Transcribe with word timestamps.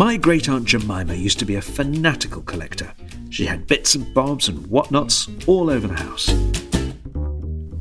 My 0.00 0.16
great 0.16 0.48
aunt 0.48 0.64
Jemima 0.64 1.12
used 1.12 1.38
to 1.40 1.44
be 1.44 1.56
a 1.56 1.60
fanatical 1.60 2.40
collector. 2.40 2.90
She 3.28 3.44
had 3.44 3.66
bits 3.66 3.94
and 3.94 4.14
bobs 4.14 4.48
and 4.48 4.66
whatnots 4.68 5.28
all 5.46 5.68
over 5.68 5.86
the 5.86 6.02
house. 6.02 6.30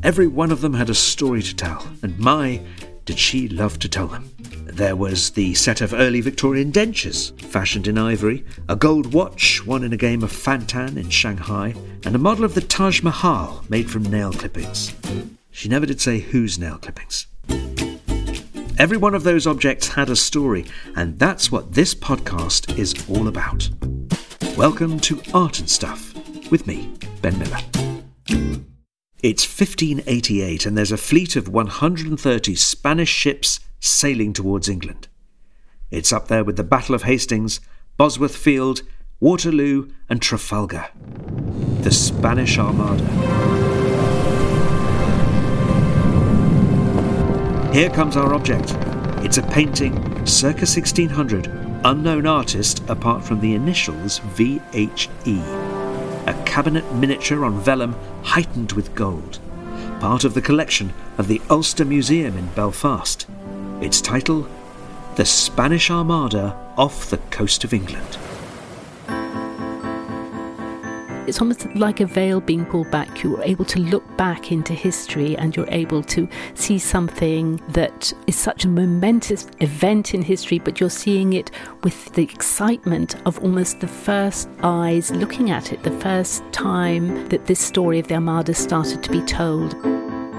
Every 0.04 0.28
one 0.28 0.52
of 0.52 0.60
them 0.60 0.74
had 0.74 0.90
a 0.90 0.94
story 0.94 1.42
to 1.42 1.56
tell, 1.56 1.88
and 2.04 2.20
my, 2.20 2.60
did 3.06 3.18
she 3.18 3.48
love 3.48 3.80
to 3.80 3.88
tell 3.88 4.08
them. 4.08 4.30
There 4.66 4.98
was 4.98 5.30
the 5.30 5.54
set 5.54 5.80
of 5.80 5.94
early 5.94 6.20
Victorian 6.20 6.74
dentures, 6.74 7.40
fashioned 7.40 7.88
in 7.88 7.98
ivory, 7.98 8.44
a 8.68 8.76
gold 8.76 9.14
watch 9.14 9.66
won 9.66 9.86
in 9.86 9.94
a 9.94 9.98
game 9.98 10.22
of 10.22 10.34
Fantan 10.34 10.98
in 10.98 11.10
Shanghai, 11.10 11.74
and 12.04 12.14
a 12.18 12.20
model 12.20 12.44
of 12.44 12.54
the 12.54 12.60
Taj 12.60 13.02
Mahal 13.02 13.64
made 13.70 13.90
from 13.90 14.04
nail 14.04 14.34
clippings. 14.34 14.94
She 15.52 15.70
never 15.70 15.86
did 15.86 16.02
say 16.02 16.20
whose 16.20 16.60
nail 16.60 16.80
clippings. 16.80 17.28
Every 18.80 18.96
one 18.96 19.14
of 19.14 19.24
those 19.24 19.46
objects 19.46 19.90
had 19.90 20.10
a 20.10 20.16
story, 20.16 20.64
and 20.96 21.20
that's 21.20 21.52
what 21.52 21.74
this 21.74 21.94
podcast 21.94 22.80
is 22.80 22.96
all 23.10 23.28
about. 23.28 23.70
Welcome 24.56 25.02
to 25.02 25.22
Art 25.34 25.60
and 25.60 25.70
Stuff 25.70 26.14
with 26.50 26.66
me, 26.66 26.90
Ben 27.22 27.38
Miller. 27.38 27.58
It's 29.22 29.44
1588, 29.44 30.66
and 30.66 30.78
there's 30.78 30.94
a 30.94 30.98
fleet 30.98 31.36
of 31.36 31.50
130 31.50 32.56
Spanish 32.56 33.10
ships 33.10 33.60
sailing 33.82 34.32
towards 34.32 34.70
England. 34.70 35.10
It's 35.92 36.14
up 36.14 36.30
there 36.30 36.46
with 36.46 36.56
the 36.56 36.64
Battle 36.64 36.96
of 36.96 37.04
Hastings, 37.04 37.60
Bosworth 37.98 38.38
Field, 38.38 38.84
Waterloo, 39.20 39.90
and 40.08 40.22
Trafalgar. 40.22 40.88
The 41.82 41.92
Spanish 41.92 42.58
Armada. 42.58 43.69
Here 47.72 47.92
comes 47.92 48.18
our 48.18 48.34
object. 48.34 48.76
It's 49.24 49.38
a 49.38 49.44
painting, 49.44 49.94
circa 50.26 50.62
1600, 50.62 51.46
unknown 51.84 52.26
artist 52.26 52.82
apart 52.90 53.24
from 53.24 53.42
the 53.42 53.54
initials 53.54 54.22
VHE. 54.36 55.08
A 56.28 56.44
cabinet 56.46 56.92
miniature 56.96 57.46
on 57.46 57.62
vellum 57.62 57.96
heightened 58.24 58.72
with 58.72 58.96
gold. 58.96 59.38
Part 60.00 60.24
of 60.24 60.34
the 60.34 60.42
collection 60.42 60.94
of 61.20 61.28
the 61.28 61.42
Ulster 61.48 61.86
Museum 61.86 62.40
in 62.40 62.48
Belfast. 62.48 63.28
Its 63.82 64.02
title 64.02 64.48
The 65.16 65.26
Spanish 65.26 65.92
Armada 65.92 66.58
off 66.76 67.12
the 67.12 67.18
coast 67.30 67.64
of 67.64 67.72
England. 67.72 68.18
It's 71.30 71.42
almost 71.42 71.68
like 71.76 72.00
a 72.00 72.08
veil 72.08 72.42
being 72.42 72.66
pulled 72.66 72.90
back. 72.90 73.22
You're 73.22 73.44
able 73.44 73.64
to 73.66 73.80
look 73.80 74.18
back 74.18 74.52
into 74.52 74.74
history 74.74 75.38
and 75.38 75.56
you're 75.56 75.70
able 75.70 76.02
to 76.06 76.28
see 76.56 76.80
something 76.80 77.62
that 77.70 78.12
is 78.26 78.36
such 78.36 78.66
a 78.66 78.68
momentous 78.68 79.48
event 79.60 80.16
in 80.16 80.24
history, 80.24 80.58
but 80.58 80.80
you're 80.80 80.90
seeing 80.90 81.34
it 81.34 81.52
with 81.84 82.12
the 82.14 82.24
excitement 82.24 83.16
of 83.28 83.38
almost 83.44 83.80
the 83.80 83.88
first 83.88 84.50
eyes 84.64 85.12
looking 85.12 85.52
at 85.52 85.72
it, 85.72 85.84
the 85.84 86.00
first 86.00 86.42
time 86.52 87.30
that 87.30 87.46
this 87.46 87.60
story 87.60 88.00
of 88.00 88.08
the 88.08 88.16
Armada 88.16 88.56
started 88.56 89.04
to 89.04 89.12
be 89.12 89.22
told. 89.22 89.76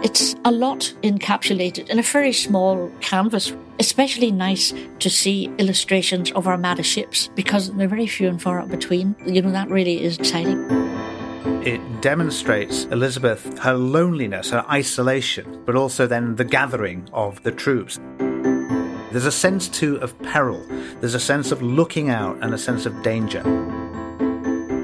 It's 0.02 0.34
a 0.46 0.50
lot 0.50 0.94
encapsulated 1.02 1.90
in 1.90 1.98
a 1.98 2.02
very 2.02 2.32
small 2.32 2.90
canvas. 3.00 3.52
Especially 3.78 4.30
nice 4.30 4.74
to 4.98 5.08
see 5.08 5.50
illustrations 5.58 6.32
of 6.32 6.46
Armada 6.46 6.82
ships 6.82 7.30
because 7.34 7.70
they're 7.72 7.88
very 7.88 8.06
few 8.06 8.28
and 8.28 8.40
far 8.40 8.64
between. 8.66 9.14
You 9.26 9.42
know, 9.42 9.52
that 9.52 9.68
really 9.68 10.02
is 10.02 10.18
exciting. 10.18 10.58
It 11.66 11.80
demonstrates 12.00 12.84
Elizabeth, 12.84 13.58
her 13.58 13.74
loneliness, 13.74 14.50
her 14.50 14.64
isolation, 14.70 15.62
but 15.64 15.76
also 15.76 16.06
then 16.06 16.36
the 16.36 16.44
gathering 16.44 17.08
of 17.12 17.42
the 17.42 17.52
troops. 17.52 17.98
There's 19.12 19.26
a 19.26 19.32
sense 19.32 19.68
too 19.68 19.96
of 19.96 20.18
peril, 20.22 20.64
there's 21.00 21.14
a 21.14 21.20
sense 21.20 21.52
of 21.52 21.62
looking 21.62 22.10
out 22.10 22.38
and 22.42 22.54
a 22.54 22.58
sense 22.58 22.86
of 22.86 23.02
danger. 23.02 23.42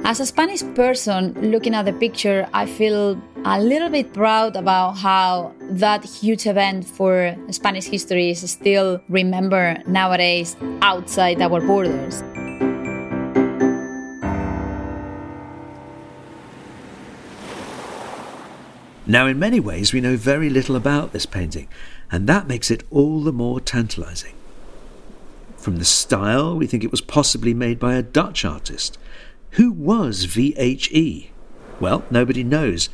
As 0.08 0.20
a 0.20 0.26
Spanish 0.26 0.62
person 0.76 1.34
looking 1.50 1.74
at 1.74 1.84
the 1.84 1.92
picture, 1.92 2.48
I 2.54 2.64
feel 2.64 3.20
a 3.44 3.60
little 3.60 3.88
bit 3.88 4.12
proud 4.12 4.54
about 4.54 4.92
how 4.92 5.52
that 5.62 6.04
huge 6.04 6.46
event 6.46 6.84
for 6.84 7.34
Spanish 7.50 7.86
history 7.86 8.30
is 8.30 8.48
still 8.48 9.00
remembered 9.08 9.82
nowadays 9.88 10.54
outside 10.80 11.42
our 11.42 11.60
borders. 11.60 12.22
Now, 19.08 19.26
in 19.26 19.40
many 19.40 19.58
ways, 19.58 19.92
we 19.92 20.00
know 20.00 20.16
very 20.16 20.48
little 20.48 20.76
about 20.76 21.12
this 21.12 21.26
painting, 21.26 21.66
and 22.12 22.28
that 22.28 22.46
makes 22.46 22.70
it 22.70 22.84
all 22.92 23.24
the 23.24 23.32
more 23.32 23.58
tantalising. 23.58 24.34
From 25.56 25.78
the 25.78 25.84
style, 25.84 26.56
we 26.56 26.68
think 26.68 26.84
it 26.84 26.92
was 26.92 27.00
possibly 27.00 27.52
made 27.52 27.80
by 27.80 27.94
a 27.94 28.02
Dutch 28.02 28.44
artist. 28.44 28.98
Who 29.56 29.72
was 29.72 30.26
VHE? 30.26 31.30
Well, 31.80 32.04
nobody 32.10 32.44
knows, 32.44 32.90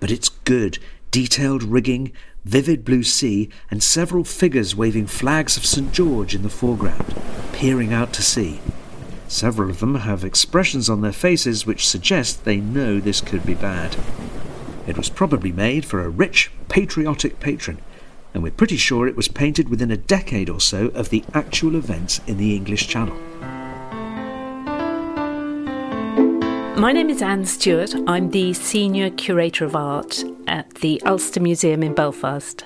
but 0.00 0.10
it's 0.10 0.30
good, 0.30 0.78
detailed 1.10 1.62
rigging, 1.62 2.12
vivid 2.42 2.86
blue 2.86 3.02
sea, 3.02 3.50
and 3.70 3.82
several 3.82 4.24
figures 4.24 4.74
waving 4.74 5.08
flags 5.08 5.58
of 5.58 5.66
St. 5.66 5.92
George 5.92 6.34
in 6.34 6.40
the 6.40 6.48
foreground, 6.48 7.14
peering 7.52 7.92
out 7.92 8.14
to 8.14 8.22
sea. 8.22 8.62
Several 9.28 9.68
of 9.68 9.80
them 9.80 9.96
have 9.96 10.24
expressions 10.24 10.88
on 10.88 11.02
their 11.02 11.12
faces 11.12 11.66
which 11.66 11.86
suggest 11.86 12.46
they 12.46 12.56
know 12.56 12.98
this 12.98 13.20
could 13.20 13.44
be 13.44 13.52
bad. 13.52 13.94
It 14.86 14.96
was 14.96 15.10
probably 15.10 15.52
made 15.52 15.84
for 15.84 16.02
a 16.02 16.08
rich, 16.08 16.50
patriotic 16.70 17.40
patron, 17.40 17.78
and 18.32 18.42
we're 18.42 18.52
pretty 18.52 18.78
sure 18.78 19.06
it 19.06 19.16
was 19.16 19.28
painted 19.28 19.68
within 19.68 19.90
a 19.90 19.98
decade 19.98 20.48
or 20.48 20.60
so 20.60 20.86
of 20.94 21.10
the 21.10 21.24
actual 21.34 21.76
events 21.76 22.22
in 22.26 22.38
the 22.38 22.56
English 22.56 22.88
Channel. 22.88 23.18
My 26.80 26.92
name 26.92 27.10
is 27.10 27.20
Anne 27.20 27.44
Stewart. 27.44 27.94
I'm 28.06 28.30
the 28.30 28.54
Senior 28.54 29.10
Curator 29.10 29.66
of 29.66 29.76
Art 29.76 30.24
at 30.46 30.76
the 30.76 30.98
Ulster 31.02 31.38
Museum 31.38 31.82
in 31.82 31.92
Belfast. 31.92 32.64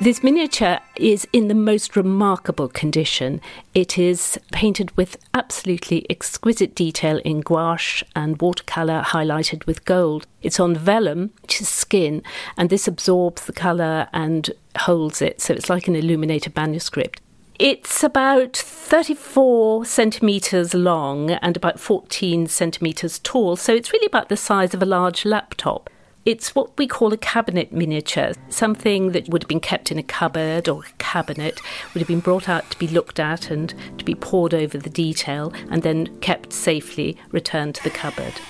This 0.00 0.22
miniature 0.22 0.78
is 0.96 1.28
in 1.34 1.48
the 1.48 1.54
most 1.54 1.94
remarkable 1.94 2.68
condition. 2.68 3.42
It 3.74 3.98
is 3.98 4.40
painted 4.50 4.96
with 4.96 5.18
absolutely 5.34 6.06
exquisite 6.08 6.74
detail 6.74 7.18
in 7.18 7.42
gouache 7.42 8.02
and 8.16 8.40
watercolour 8.40 9.02
highlighted 9.02 9.66
with 9.66 9.84
gold. 9.84 10.26
It's 10.40 10.58
on 10.58 10.74
vellum, 10.74 11.32
which 11.42 11.60
is 11.60 11.68
skin, 11.68 12.22
and 12.56 12.70
this 12.70 12.88
absorbs 12.88 13.44
the 13.44 13.52
colour 13.52 14.08
and 14.14 14.48
holds 14.78 15.20
it, 15.20 15.42
so 15.42 15.52
it's 15.52 15.68
like 15.68 15.86
an 15.86 15.96
illuminated 15.96 16.56
manuscript. 16.56 17.20
It's 17.60 18.02
about 18.02 18.56
34 18.56 19.84
centimetres 19.84 20.72
long 20.72 21.32
and 21.32 21.58
about 21.58 21.78
14 21.78 22.46
centimetres 22.46 23.18
tall, 23.18 23.54
so 23.54 23.74
it's 23.74 23.92
really 23.92 24.06
about 24.06 24.30
the 24.30 24.36
size 24.38 24.72
of 24.72 24.82
a 24.82 24.86
large 24.86 25.26
laptop. 25.26 25.90
It's 26.24 26.54
what 26.54 26.70
we 26.78 26.86
call 26.86 27.12
a 27.12 27.18
cabinet 27.18 27.70
miniature, 27.70 28.32
something 28.48 29.12
that 29.12 29.28
would 29.28 29.42
have 29.42 29.48
been 29.48 29.60
kept 29.60 29.92
in 29.92 29.98
a 29.98 30.02
cupboard 30.02 30.70
or 30.70 30.84
a 30.84 30.92
cabinet, 30.96 31.60
would 31.92 32.00
have 32.00 32.08
been 32.08 32.20
brought 32.20 32.48
out 32.48 32.70
to 32.70 32.78
be 32.78 32.88
looked 32.88 33.20
at 33.20 33.50
and 33.50 33.74
to 33.98 34.06
be 34.06 34.14
pored 34.14 34.54
over 34.54 34.78
the 34.78 34.88
detail, 34.88 35.52
and 35.68 35.82
then 35.82 36.18
kept 36.20 36.54
safely 36.54 37.18
returned 37.30 37.74
to 37.74 37.84
the 37.84 37.90
cupboard. 37.90 38.40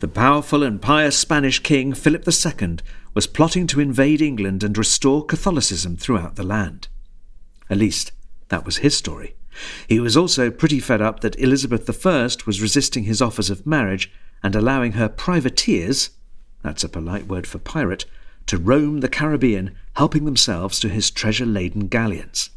The 0.00 0.08
powerful 0.08 0.62
and 0.62 0.80
pious 0.80 1.18
Spanish 1.18 1.60
king 1.60 1.94
Philip 1.94 2.26
II 2.28 2.76
was 3.14 3.26
plotting 3.26 3.66
to 3.68 3.80
invade 3.80 4.20
England 4.20 4.62
and 4.62 4.76
restore 4.76 5.24
Catholicism 5.24 5.96
throughout 5.96 6.36
the 6.36 6.42
land. 6.42 6.88
At 7.70 7.78
least, 7.78 8.12
that 8.48 8.66
was 8.66 8.78
his 8.78 8.96
story. 8.96 9.36
He 9.88 9.98
was 9.98 10.16
also 10.16 10.50
pretty 10.50 10.80
fed 10.80 11.00
up 11.00 11.20
that 11.20 11.38
Elizabeth 11.40 11.88
I 12.06 12.28
was 12.46 12.60
resisting 12.60 13.04
his 13.04 13.22
offers 13.22 13.48
of 13.48 13.66
marriage 13.66 14.12
and 14.42 14.54
allowing 14.54 14.92
her 14.92 15.08
privateers 15.08 16.10
that's 16.62 16.84
a 16.84 16.88
polite 16.88 17.28
word 17.28 17.46
for 17.46 17.58
pirate 17.58 18.04
to 18.46 18.58
roam 18.58 18.98
the 18.98 19.08
Caribbean, 19.08 19.76
helping 19.94 20.24
themselves 20.24 20.80
to 20.80 20.88
his 20.88 21.10
treasure 21.10 21.46
laden 21.46 21.86
galleons. 21.86 22.50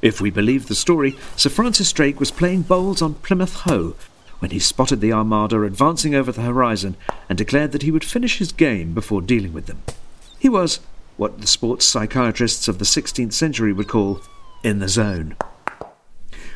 If 0.00 0.20
we 0.20 0.30
believe 0.30 0.68
the 0.68 0.74
story, 0.74 1.16
Sir 1.34 1.50
Francis 1.50 1.92
Drake 1.92 2.20
was 2.20 2.30
playing 2.30 2.62
bowls 2.62 3.02
on 3.02 3.14
Plymouth 3.14 3.54
Hoe 3.62 3.96
when 4.38 4.50
he 4.50 4.58
spotted 4.58 5.00
the 5.00 5.12
Armada 5.12 5.62
advancing 5.62 6.14
over 6.14 6.32
the 6.32 6.42
horizon 6.42 6.96
and 7.28 7.38
declared 7.38 7.72
that 7.72 7.82
he 7.82 7.90
would 7.90 8.04
finish 8.04 8.38
his 8.38 8.52
game 8.52 8.94
before 8.94 9.22
dealing 9.22 9.52
with 9.52 9.66
them. 9.66 9.82
He 10.38 10.48
was 10.48 10.80
what 11.16 11.40
the 11.40 11.46
sports 11.46 11.86
psychiatrists 11.86 12.68
of 12.68 12.78
the 12.78 12.84
16th 12.84 13.32
century 13.32 13.72
would 13.72 13.88
call 13.88 14.20
in 14.62 14.80
the 14.80 14.88
zone. 14.88 15.36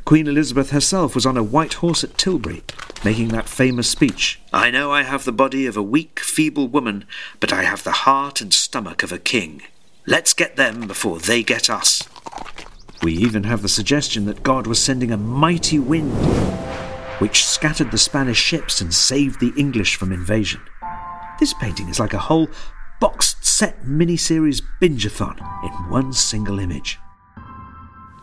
Queen 0.05 0.27
Elizabeth 0.27 0.71
herself 0.71 1.15
was 1.15 1.27
on 1.27 1.37
a 1.37 1.43
white 1.43 1.75
horse 1.75 2.03
at 2.03 2.17
Tilbury, 2.17 2.63
making 3.05 3.29
that 3.29 3.49
famous 3.49 3.91
speech 3.91 4.41
I 4.53 4.71
know 4.71 4.91
I 4.91 5.03
have 5.03 5.25
the 5.25 5.33
body 5.33 5.67
of 5.67 5.77
a 5.77 5.83
weak, 5.83 6.19
feeble 6.19 6.67
woman, 6.67 7.05
but 7.41 7.53
I 7.53 7.65
have 7.65 7.85
the 7.85 7.93
heart 7.93 8.41
and 8.41 8.53
stomach 8.53 9.03
of 9.03 9.13
a 9.13 9.19
king. 9.19 9.63
Let's 10.07 10.33
get 10.33 10.57
them 10.57 10.87
before 10.87 11.19
they 11.19 11.43
get 11.43 11.69
us. 11.69 12.09
We 13.03 13.13
even 13.13 13.45
have 13.45 13.61
the 13.61 13.69
suggestion 13.69 14.25
that 14.25 14.43
God 14.43 14.67
was 14.67 14.83
sending 14.83 15.13
a 15.13 15.19
mighty 15.19 15.79
wind, 15.79 16.13
which 17.19 17.45
scattered 17.45 17.91
the 17.91 17.99
Spanish 17.99 18.39
ships 18.39 18.81
and 18.81 18.93
saved 18.93 19.41
the 19.41 19.53
English 19.57 19.97
from 19.97 20.13
invasion. 20.13 20.61
This 21.39 21.55
painting 21.55 21.89
is 21.89 22.01
like 22.01 22.15
a 22.15 22.19
whole 22.19 22.49
boxed 23.01 23.45
set 23.45 23.83
miniseries 23.85 24.63
binge-a-thon 24.81 25.39
in 25.65 25.71
one 25.91 26.13
single 26.13 26.59
image. 26.59 26.99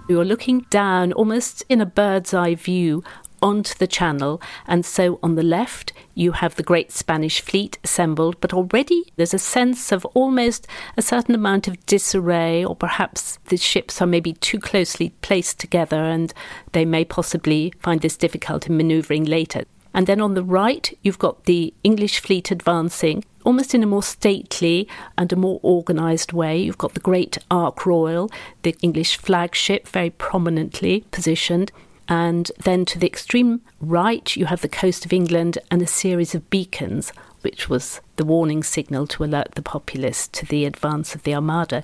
You're 0.07 0.25
looking 0.25 0.65
down 0.69 1.13
almost 1.13 1.63
in 1.68 1.81
a 1.81 1.86
bird's 1.86 2.33
eye 2.33 2.56
view 2.56 3.03
onto 3.45 3.75
the 3.75 3.88
channel. 3.88 4.42
And 4.68 4.83
so 4.86 5.19
on 5.21 5.36
the 5.36 5.44
left, 5.44 5.94
you 6.15 6.33
have 6.33 6.56
the 6.56 6.63
great 6.63 6.92
Spanish 6.92 7.39
fleet 7.39 7.77
assembled, 7.83 8.42
but 8.42 8.53
already 8.53 9.13
there's 9.15 9.36
a 9.36 9.39
sense 9.39 9.92
of 9.92 10.03
almost 10.15 10.68
a 10.97 11.01
certain 11.01 11.36
amount 11.36 11.68
of 11.68 11.86
disarray, 11.86 12.65
or 12.65 12.75
perhaps 12.75 13.38
the 13.45 13.57
ships 13.57 14.01
are 14.01 14.07
maybe 14.07 14.33
too 14.33 14.59
closely 14.59 15.12
placed 15.21 15.59
together 15.59 16.03
and 16.03 16.33
they 16.71 16.86
may 16.86 17.06
possibly 17.06 17.71
find 17.80 18.01
this 18.01 18.18
difficult 18.18 18.68
in 18.68 18.75
manoeuvring 18.75 19.24
later. 19.24 19.63
And 19.94 20.07
then 20.07 20.19
on 20.19 20.33
the 20.33 20.44
right, 20.44 20.92
you've 21.03 21.19
got 21.19 21.45
the 21.45 21.74
English 21.83 22.19
fleet 22.19 22.51
advancing, 22.51 23.24
almost 23.45 23.74
in 23.74 23.83
a 23.83 23.86
more 23.86 24.03
stately 24.03 24.89
and 25.18 25.31
a 25.31 25.38
more 25.38 25.62
organised 25.63 26.33
way. 26.33 26.57
You've 26.57 26.77
got 26.77 26.95
the 26.95 27.00
great 27.00 27.38
Ark 27.50 27.86
Royal, 27.86 28.30
the 28.63 28.75
English 28.81 29.18
flagship, 29.18 29.88
very 29.88 30.09
prominently 30.09 31.06
positioned. 31.12 31.71
And 32.07 32.52
then 32.63 32.86
to 32.86 33.00
the 33.00 33.07
extreme 33.07 33.62
right, 33.80 34.36
you 34.36 34.46
have 34.46 34.62
the 34.62 34.69
coast 34.69 35.06
of 35.06 35.13
England 35.13 35.57
and 35.72 35.81
a 35.81 35.88
series 35.88 36.36
of 36.36 36.50
beacons, 36.50 37.12
which 37.42 37.69
was 37.69 38.02
the 38.16 38.25
warning 38.25 38.63
signal 38.63 39.07
to 39.07 39.24
alert 39.24 39.54
the 39.56 39.62
populace 39.62 40.28
to 40.30 40.46
the 40.46 40.66
advance 40.66 41.16
of 41.16 41.24
the 41.24 41.36
Armada. 41.36 41.84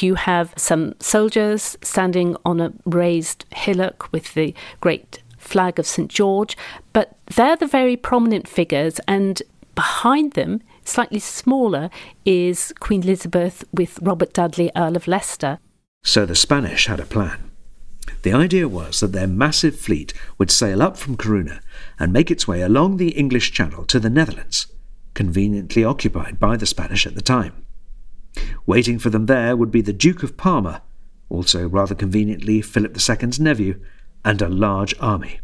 You 0.00 0.14
have 0.14 0.54
some 0.56 0.94
soldiers 1.00 1.76
standing 1.82 2.36
on 2.44 2.60
a 2.60 2.72
raised 2.84 3.44
hillock 3.54 4.12
with 4.12 4.34
the 4.34 4.54
great 4.80 5.22
flag 5.36 5.78
of 5.78 5.86
St 5.86 6.08
George, 6.08 6.56
but 6.92 7.16
they're 7.34 7.56
the 7.56 7.66
very 7.66 7.96
prominent 7.96 8.46
figures, 8.46 9.00
and 9.08 9.42
behind 9.74 10.34
them, 10.34 10.60
slightly 10.84 11.18
smaller, 11.18 11.90
is 12.24 12.72
Queen 12.78 13.02
Elizabeth 13.02 13.64
with 13.72 13.98
Robert 14.02 14.32
Dudley, 14.32 14.70
Earl 14.76 14.96
of 14.96 15.08
Leicester. 15.08 15.58
So 16.04 16.26
the 16.26 16.36
Spanish 16.36 16.86
had 16.86 17.00
a 17.00 17.06
plan. 17.06 17.49
The 18.22 18.32
idea 18.32 18.68
was 18.68 19.00
that 19.00 19.12
their 19.12 19.26
massive 19.26 19.78
fleet 19.78 20.12
would 20.36 20.50
sail 20.50 20.82
up 20.82 20.96
from 20.96 21.16
Corunna 21.16 21.60
and 21.98 22.12
make 22.12 22.30
its 22.30 22.46
way 22.46 22.60
along 22.60 22.96
the 22.96 23.10
English 23.10 23.52
Channel 23.52 23.84
to 23.86 23.98
the 23.98 24.10
Netherlands, 24.10 24.66
conveniently 25.14 25.84
occupied 25.84 26.38
by 26.38 26.56
the 26.56 26.66
Spanish 26.66 27.06
at 27.06 27.14
the 27.14 27.22
time. 27.22 27.64
Waiting 28.66 28.98
for 28.98 29.10
them 29.10 29.26
there 29.26 29.56
would 29.56 29.70
be 29.70 29.80
the 29.80 29.92
Duke 29.92 30.22
of 30.22 30.36
Parma, 30.36 30.82
also 31.28 31.68
rather 31.68 31.94
conveniently 31.94 32.60
Philip 32.60 32.96
II's 32.96 33.40
nephew, 33.40 33.80
and 34.24 34.42
a 34.42 34.48
large 34.48 34.94
army. 35.00 35.40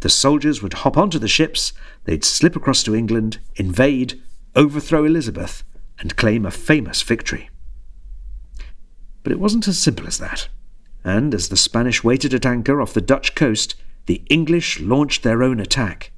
The 0.00 0.08
soldiers 0.08 0.62
would 0.62 0.74
hop 0.74 0.96
onto 0.96 1.18
the 1.18 1.28
ships, 1.28 1.72
they'd 2.04 2.24
slip 2.24 2.56
across 2.56 2.82
to 2.84 2.94
England, 2.94 3.38
invade, 3.56 4.20
overthrow 4.56 5.04
Elizabeth, 5.04 5.62
and 5.98 6.16
claim 6.16 6.46
a 6.46 6.50
famous 6.50 7.02
victory. 7.02 7.50
But 9.22 9.32
it 9.32 9.40
wasn't 9.40 9.68
as 9.68 9.78
simple 9.78 10.06
as 10.06 10.18
that. 10.18 10.48
And 11.04 11.34
as 11.34 11.48
the 11.48 11.56
Spanish 11.56 12.02
waited 12.04 12.34
at 12.34 12.46
anchor 12.46 12.80
off 12.80 12.94
the 12.94 13.00
Dutch 13.00 13.34
coast, 13.34 13.74
the 14.06 14.22
English 14.28 14.80
launched 14.80 15.22
their 15.22 15.42
own 15.42 15.60
attack. 15.60 16.12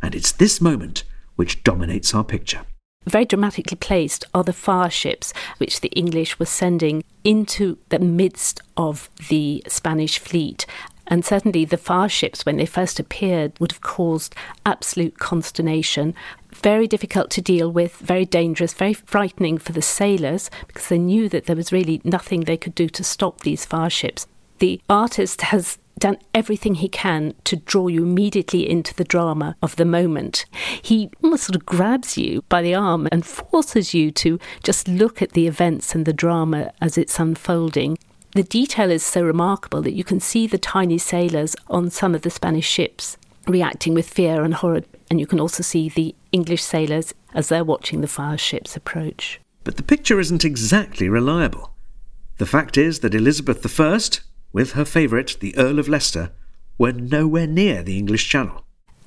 And 0.00 0.14
it's 0.14 0.32
this 0.32 0.60
moment 0.60 1.04
which 1.36 1.64
dominates 1.64 2.14
our 2.14 2.24
picture. 2.24 2.62
Very 3.04 3.24
dramatically 3.24 3.76
placed 3.76 4.24
are 4.32 4.44
the 4.44 4.52
fire 4.52 4.90
ships 4.90 5.32
which 5.58 5.80
the 5.80 5.88
English 5.88 6.38
were 6.38 6.46
sending 6.46 7.02
into 7.24 7.78
the 7.88 7.98
midst 7.98 8.60
of 8.76 9.10
the 9.28 9.62
Spanish 9.66 10.18
fleet. 10.18 10.66
And 11.06 11.24
certainly 11.24 11.64
the 11.64 11.76
fire 11.76 12.08
ships, 12.08 12.46
when 12.46 12.56
they 12.56 12.66
first 12.66 13.00
appeared, 13.00 13.58
would 13.58 13.72
have 13.72 13.80
caused 13.80 14.34
absolute 14.64 15.18
consternation. 15.18 16.14
Very 16.54 16.86
difficult 16.86 17.30
to 17.30 17.42
deal 17.42 17.70
with, 17.70 17.96
very 17.96 18.24
dangerous, 18.24 18.72
very 18.72 18.94
frightening 18.94 19.58
for 19.58 19.72
the 19.72 19.82
sailors 19.82 20.50
because 20.66 20.88
they 20.88 20.98
knew 20.98 21.28
that 21.28 21.46
there 21.46 21.56
was 21.56 21.72
really 21.72 22.00
nothing 22.04 22.42
they 22.42 22.56
could 22.56 22.74
do 22.74 22.88
to 22.88 23.04
stop 23.04 23.40
these 23.40 23.64
fire 23.64 23.90
ships. 23.90 24.26
The 24.58 24.80
artist 24.88 25.42
has 25.42 25.78
done 25.98 26.18
everything 26.34 26.76
he 26.76 26.88
can 26.88 27.34
to 27.44 27.56
draw 27.56 27.86
you 27.86 28.02
immediately 28.02 28.68
into 28.68 28.94
the 28.94 29.04
drama 29.04 29.56
of 29.62 29.76
the 29.76 29.84
moment. 29.84 30.46
He 30.82 31.10
almost 31.22 31.44
sort 31.44 31.56
of 31.56 31.66
grabs 31.66 32.18
you 32.18 32.42
by 32.48 32.62
the 32.62 32.74
arm 32.74 33.08
and 33.12 33.24
forces 33.24 33.94
you 33.94 34.10
to 34.12 34.38
just 34.64 34.88
look 34.88 35.22
at 35.22 35.32
the 35.32 35.46
events 35.46 35.94
and 35.94 36.04
the 36.04 36.12
drama 36.12 36.72
as 36.80 36.98
it's 36.98 37.20
unfolding. 37.20 37.98
The 38.34 38.42
detail 38.42 38.90
is 38.90 39.02
so 39.02 39.22
remarkable 39.22 39.82
that 39.82 39.92
you 39.92 40.04
can 40.04 40.18
see 40.18 40.46
the 40.46 40.56
tiny 40.56 40.96
sailors 40.96 41.54
on 41.68 41.90
some 41.90 42.14
of 42.14 42.22
the 42.22 42.30
Spanish 42.30 42.66
ships 42.66 43.18
reacting 43.46 43.92
with 43.92 44.08
fear 44.08 44.42
and 44.42 44.54
horror, 44.54 44.84
and 45.10 45.20
you 45.20 45.26
can 45.26 45.38
also 45.38 45.62
see 45.62 45.90
the 45.90 46.14
English 46.32 46.62
sailors 46.62 47.12
as 47.34 47.48
they're 47.48 47.62
watching 47.62 48.00
the 48.00 48.08
fire 48.08 48.38
ships 48.38 48.74
approach. 48.74 49.38
But 49.64 49.76
the 49.76 49.82
picture 49.82 50.18
isn't 50.18 50.46
exactly 50.46 51.10
reliable. 51.10 51.74
The 52.38 52.46
fact 52.46 52.78
is 52.78 53.00
that 53.00 53.14
Elizabeth 53.14 53.78
I, 53.78 53.98
with 54.50 54.72
her 54.72 54.86
favourite, 54.86 55.36
the 55.40 55.54
Earl 55.58 55.78
of 55.78 55.88
Leicester, 55.88 56.32
were 56.78 56.92
nowhere 56.92 57.46
near 57.46 57.82
the 57.82 57.98
English 57.98 58.30
Channel. 58.30 58.61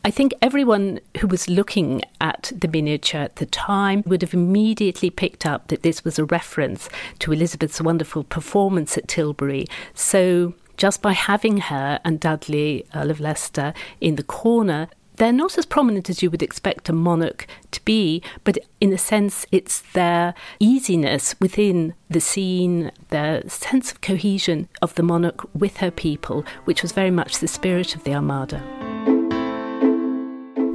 I 0.05 0.11
think 0.11 0.35
everyone 0.39 0.99
who 1.17 1.25
was 1.25 1.49
looking 1.49 2.03
at 2.21 2.51
the 2.55 2.67
miniature 2.67 3.21
at 3.21 3.37
the 3.37 3.47
time 3.47 4.03
would 4.05 4.21
have 4.21 4.35
immediately 4.35 5.09
picked 5.09 5.47
up 5.47 5.69
that 5.69 5.81
this 5.81 6.05
was 6.05 6.19
a 6.19 6.25
reference 6.25 6.89
to 7.17 7.31
Elizabeth's 7.31 7.81
wonderful 7.81 8.23
performance 8.23 8.99
at 8.99 9.07
Tilbury. 9.07 9.65
So 9.95 10.53
just 10.77 11.01
by 11.01 11.13
having 11.13 11.57
her 11.57 11.99
and 12.05 12.19
Dudley, 12.19 12.85
Earl 12.93 13.09
of 13.09 13.19
Leicester, 13.19 13.73
in 13.99 14.15
the 14.15 14.21
corner, 14.21 14.89
they're 15.15 15.33
not 15.33 15.57
as 15.57 15.65
prominent 15.65 16.07
as 16.07 16.21
you 16.21 16.29
would 16.29 16.43
expect 16.43 16.87
a 16.87 16.93
monarch 16.93 17.47
to 17.71 17.83
be, 17.83 18.21
but 18.43 18.59
in 18.79 18.93
a 18.93 18.99
sense, 18.99 19.47
it's 19.51 19.81
their 19.93 20.35
easiness 20.59 21.33
within 21.39 21.95
the 22.11 22.21
scene, 22.21 22.91
their 23.09 23.41
sense 23.49 23.91
of 23.91 24.01
cohesion 24.01 24.69
of 24.83 24.93
the 24.93 25.03
monarch 25.03 25.49
with 25.55 25.77
her 25.77 25.89
people, 25.89 26.45
which 26.65 26.83
was 26.83 26.91
very 26.91 27.11
much 27.11 27.39
the 27.39 27.47
spirit 27.47 27.95
of 27.95 28.03
the 28.03 28.13
Armada. 28.13 28.74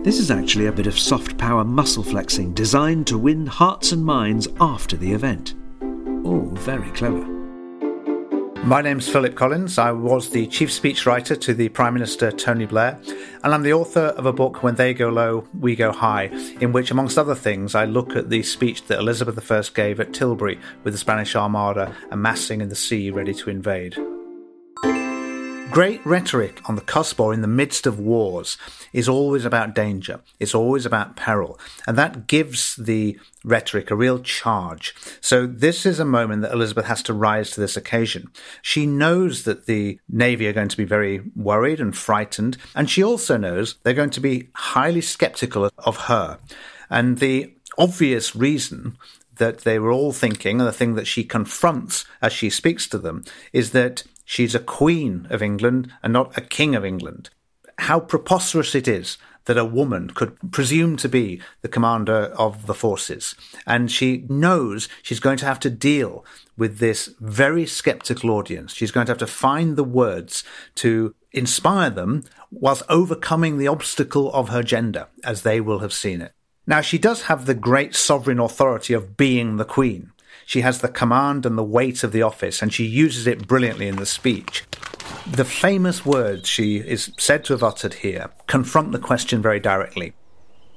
This 0.02 0.18
is 0.18 0.30
actually 0.30 0.64
a 0.64 0.72
bit 0.72 0.86
of 0.86 0.98
soft 0.98 1.36
power 1.36 1.62
muscle 1.62 2.02
flexing 2.02 2.54
designed 2.54 3.06
to 3.08 3.18
win 3.18 3.44
hearts 3.44 3.92
and 3.92 4.02
minds 4.02 4.48
after 4.58 4.96
the 4.96 5.12
event. 5.12 5.54
Oh, 6.24 6.48
very 6.54 6.90
clever. 6.92 7.26
My 8.64 8.80
name's 8.80 9.10
Philip 9.10 9.34
Collins. 9.34 9.76
I 9.76 9.92
was 9.92 10.30
the 10.30 10.46
chief 10.46 10.70
speechwriter 10.70 11.38
to 11.42 11.52
the 11.52 11.68
Prime 11.68 11.92
Minister 11.92 12.32
Tony 12.32 12.64
Blair, 12.64 12.98
and 13.44 13.52
I'm 13.52 13.62
the 13.62 13.74
author 13.74 14.14
of 14.16 14.24
a 14.24 14.32
book, 14.32 14.62
When 14.62 14.76
They 14.76 14.94
Go 14.94 15.10
Low, 15.10 15.46
We 15.52 15.76
Go 15.76 15.92
High, 15.92 16.30
in 16.62 16.72
which, 16.72 16.90
amongst 16.90 17.18
other 17.18 17.34
things, 17.34 17.74
I 17.74 17.84
look 17.84 18.16
at 18.16 18.30
the 18.30 18.42
speech 18.42 18.86
that 18.86 19.00
Elizabeth 19.00 19.52
I 19.52 19.62
gave 19.74 20.00
at 20.00 20.14
Tilbury 20.14 20.58
with 20.82 20.94
the 20.94 20.98
Spanish 20.98 21.36
Armada 21.36 21.94
amassing 22.10 22.62
in 22.62 22.70
the 22.70 22.74
sea 22.74 23.10
ready 23.10 23.34
to 23.34 23.50
invade. 23.50 23.98
Great 25.70 26.04
rhetoric 26.04 26.68
on 26.68 26.74
the 26.74 26.80
cusp 26.80 27.20
or 27.20 27.32
in 27.32 27.42
the 27.42 27.46
midst 27.46 27.86
of 27.86 28.00
wars 28.00 28.58
is 28.92 29.08
always 29.08 29.44
about 29.44 29.72
danger. 29.72 30.20
It's 30.40 30.54
always 30.54 30.84
about 30.84 31.14
peril. 31.14 31.60
And 31.86 31.96
that 31.96 32.26
gives 32.26 32.74
the 32.74 33.16
rhetoric 33.44 33.88
a 33.88 33.94
real 33.94 34.18
charge. 34.18 34.96
So 35.20 35.46
this 35.46 35.86
is 35.86 36.00
a 36.00 36.04
moment 36.04 36.42
that 36.42 36.52
Elizabeth 36.52 36.86
has 36.86 37.04
to 37.04 37.14
rise 37.14 37.52
to 37.52 37.60
this 37.60 37.76
occasion. 37.76 38.32
She 38.62 38.84
knows 38.84 39.44
that 39.44 39.66
the 39.66 40.00
Navy 40.08 40.48
are 40.48 40.52
going 40.52 40.68
to 40.68 40.76
be 40.76 40.84
very 40.84 41.22
worried 41.36 41.78
and 41.78 41.96
frightened. 41.96 42.56
And 42.74 42.90
she 42.90 43.04
also 43.04 43.36
knows 43.36 43.76
they're 43.84 43.94
going 43.94 44.10
to 44.10 44.20
be 44.20 44.48
highly 44.54 45.00
skeptical 45.00 45.70
of 45.78 45.96
her. 45.96 46.40
And 46.90 47.18
the 47.18 47.54
obvious 47.78 48.34
reason 48.34 48.98
that 49.36 49.60
they 49.60 49.78
were 49.78 49.92
all 49.92 50.12
thinking, 50.12 50.58
and 50.58 50.68
the 50.68 50.72
thing 50.72 50.96
that 50.96 51.06
she 51.06 51.22
confronts 51.22 52.04
as 52.20 52.32
she 52.32 52.50
speaks 52.50 52.88
to 52.88 52.98
them, 52.98 53.24
is 53.52 53.70
that 53.70 54.02
She's 54.30 54.54
a 54.54 54.60
queen 54.60 55.26
of 55.28 55.42
England 55.42 55.92
and 56.04 56.12
not 56.12 56.38
a 56.38 56.40
king 56.40 56.76
of 56.76 56.84
England. 56.84 57.30
How 57.78 57.98
preposterous 57.98 58.76
it 58.76 58.86
is 58.86 59.18
that 59.46 59.58
a 59.58 59.64
woman 59.64 60.10
could 60.10 60.52
presume 60.52 60.96
to 60.98 61.08
be 61.08 61.40
the 61.62 61.68
commander 61.68 62.32
of 62.38 62.66
the 62.66 62.74
forces. 62.74 63.34
And 63.66 63.90
she 63.90 64.26
knows 64.28 64.88
she's 65.02 65.18
going 65.18 65.38
to 65.38 65.46
have 65.46 65.58
to 65.60 65.68
deal 65.68 66.24
with 66.56 66.78
this 66.78 67.12
very 67.18 67.66
skeptical 67.66 68.30
audience. 68.30 68.72
She's 68.72 68.92
going 68.92 69.06
to 69.06 69.10
have 69.10 69.18
to 69.18 69.26
find 69.26 69.74
the 69.74 69.82
words 69.82 70.44
to 70.76 71.12
inspire 71.32 71.90
them 71.90 72.22
whilst 72.52 72.84
overcoming 72.88 73.58
the 73.58 73.66
obstacle 73.66 74.32
of 74.32 74.50
her 74.50 74.62
gender, 74.62 75.08
as 75.24 75.42
they 75.42 75.60
will 75.60 75.80
have 75.80 75.92
seen 75.92 76.20
it. 76.20 76.34
Now, 76.68 76.82
she 76.82 76.98
does 76.98 77.22
have 77.22 77.46
the 77.46 77.54
great 77.54 77.96
sovereign 77.96 78.38
authority 78.38 78.94
of 78.94 79.16
being 79.16 79.56
the 79.56 79.64
queen. 79.64 80.12
She 80.50 80.62
has 80.62 80.80
the 80.80 80.88
command 80.88 81.46
and 81.46 81.56
the 81.56 81.62
weight 81.62 82.02
of 82.02 82.10
the 82.10 82.22
office, 82.22 82.60
and 82.60 82.74
she 82.74 82.84
uses 82.84 83.28
it 83.28 83.46
brilliantly 83.46 83.86
in 83.86 83.94
the 83.94 84.04
speech. 84.04 84.64
The 85.24 85.44
famous 85.44 86.04
words 86.04 86.48
she 86.48 86.78
is 86.78 87.12
said 87.16 87.44
to 87.44 87.52
have 87.52 87.62
uttered 87.62 87.94
here 87.94 88.30
confront 88.48 88.90
the 88.90 88.98
question 88.98 89.40
very 89.40 89.60
directly. 89.60 90.12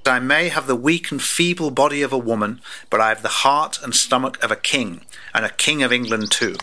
I 0.05 0.19
may 0.19 0.49
have 0.49 0.67
the 0.67 0.75
weak 0.75 1.09
and 1.09 1.19
feeble 1.19 1.71
body 1.71 2.03
of 2.03 2.13
a 2.13 2.19
woman, 2.19 2.61
but 2.91 3.01
I 3.01 3.09
have 3.09 3.23
the 3.23 3.29
heart 3.29 3.79
and 3.81 3.95
stomach 3.95 4.43
of 4.43 4.51
a 4.51 4.55
king, 4.55 5.07
and 5.33 5.43
a 5.43 5.49
king 5.49 5.81
of 5.81 5.91
England 5.91 6.29
too. 6.29 6.55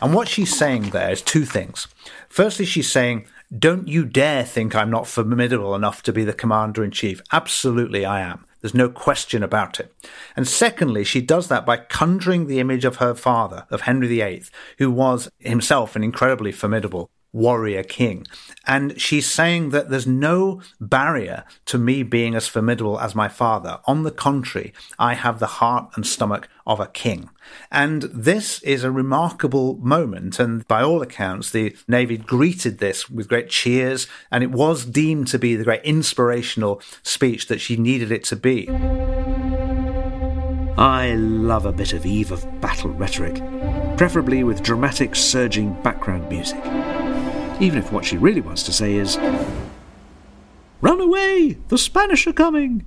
And 0.00 0.14
what 0.14 0.28
she's 0.28 0.56
saying 0.56 0.90
there 0.90 1.10
is 1.10 1.20
two 1.20 1.44
things. 1.44 1.88
Firstly, 2.28 2.66
she's 2.66 2.88
saying, 2.88 3.26
Don't 3.58 3.88
you 3.88 4.04
dare 4.04 4.44
think 4.44 4.76
I'm 4.76 4.90
not 4.90 5.08
formidable 5.08 5.74
enough 5.74 6.04
to 6.04 6.12
be 6.12 6.22
the 6.22 6.32
commander 6.32 6.84
in 6.84 6.92
chief. 6.92 7.20
Absolutely, 7.32 8.04
I 8.04 8.20
am. 8.20 8.44
There's 8.66 8.74
no 8.74 8.88
question 8.88 9.44
about 9.44 9.78
it. 9.78 9.94
And 10.34 10.48
secondly, 10.48 11.04
she 11.04 11.20
does 11.20 11.46
that 11.46 11.64
by 11.64 11.76
conjuring 11.76 12.48
the 12.48 12.58
image 12.58 12.84
of 12.84 12.96
her 12.96 13.14
father, 13.14 13.64
of 13.70 13.82
Henry 13.82 14.08
VIII, 14.08 14.42
who 14.78 14.90
was 14.90 15.30
himself 15.38 15.94
an 15.94 16.02
incredibly 16.02 16.50
formidable 16.50 17.08
warrior 17.36 17.82
king. 17.82 18.26
And 18.66 19.00
she's 19.00 19.30
saying 19.30 19.70
that 19.70 19.90
there's 19.90 20.06
no 20.06 20.62
barrier 20.80 21.44
to 21.66 21.78
me 21.78 22.02
being 22.02 22.34
as 22.34 22.48
formidable 22.48 22.98
as 22.98 23.14
my 23.14 23.28
father. 23.28 23.78
On 23.84 24.02
the 24.02 24.10
contrary, 24.10 24.72
I 24.98 25.14
have 25.14 25.38
the 25.38 25.46
heart 25.46 25.90
and 25.94 26.06
stomach 26.06 26.48
of 26.66 26.80
a 26.80 26.86
king. 26.86 27.28
And 27.70 28.02
this 28.02 28.60
is 28.62 28.82
a 28.82 28.90
remarkable 28.90 29.76
moment. 29.76 30.40
And 30.40 30.66
by 30.66 30.82
all 30.82 31.02
accounts, 31.02 31.50
the 31.50 31.76
Navy 31.86 32.16
greeted 32.16 32.78
this 32.78 33.08
with 33.08 33.28
great 33.28 33.50
cheers. 33.50 34.08
And 34.32 34.42
it 34.42 34.50
was 34.50 34.84
deemed 34.84 35.28
to 35.28 35.38
be 35.38 35.54
the 35.54 35.64
great 35.64 35.84
inspirational 35.84 36.80
speech 37.02 37.46
that 37.48 37.60
she 37.60 37.76
needed 37.76 38.10
it 38.10 38.24
to 38.24 38.36
be. 38.36 38.68
I 40.78 41.14
love 41.14 41.64
a 41.64 41.72
bit 41.72 41.92
of 41.92 42.04
eve 42.04 42.32
of 42.32 42.60
battle 42.60 42.90
rhetoric, 42.90 43.36
preferably 43.96 44.44
with 44.44 44.62
dramatic, 44.62 45.14
surging 45.14 45.72
background 45.82 46.28
music 46.28 46.62
even 47.60 47.78
if 47.78 47.92
what 47.92 48.04
she 48.04 48.16
really 48.16 48.40
wants 48.40 48.62
to 48.64 48.72
say 48.72 48.94
is, 48.94 49.16
Run 50.80 51.00
away! 51.00 51.58
The 51.68 51.78
Spanish 51.78 52.26
are 52.26 52.32
coming! 52.32 52.86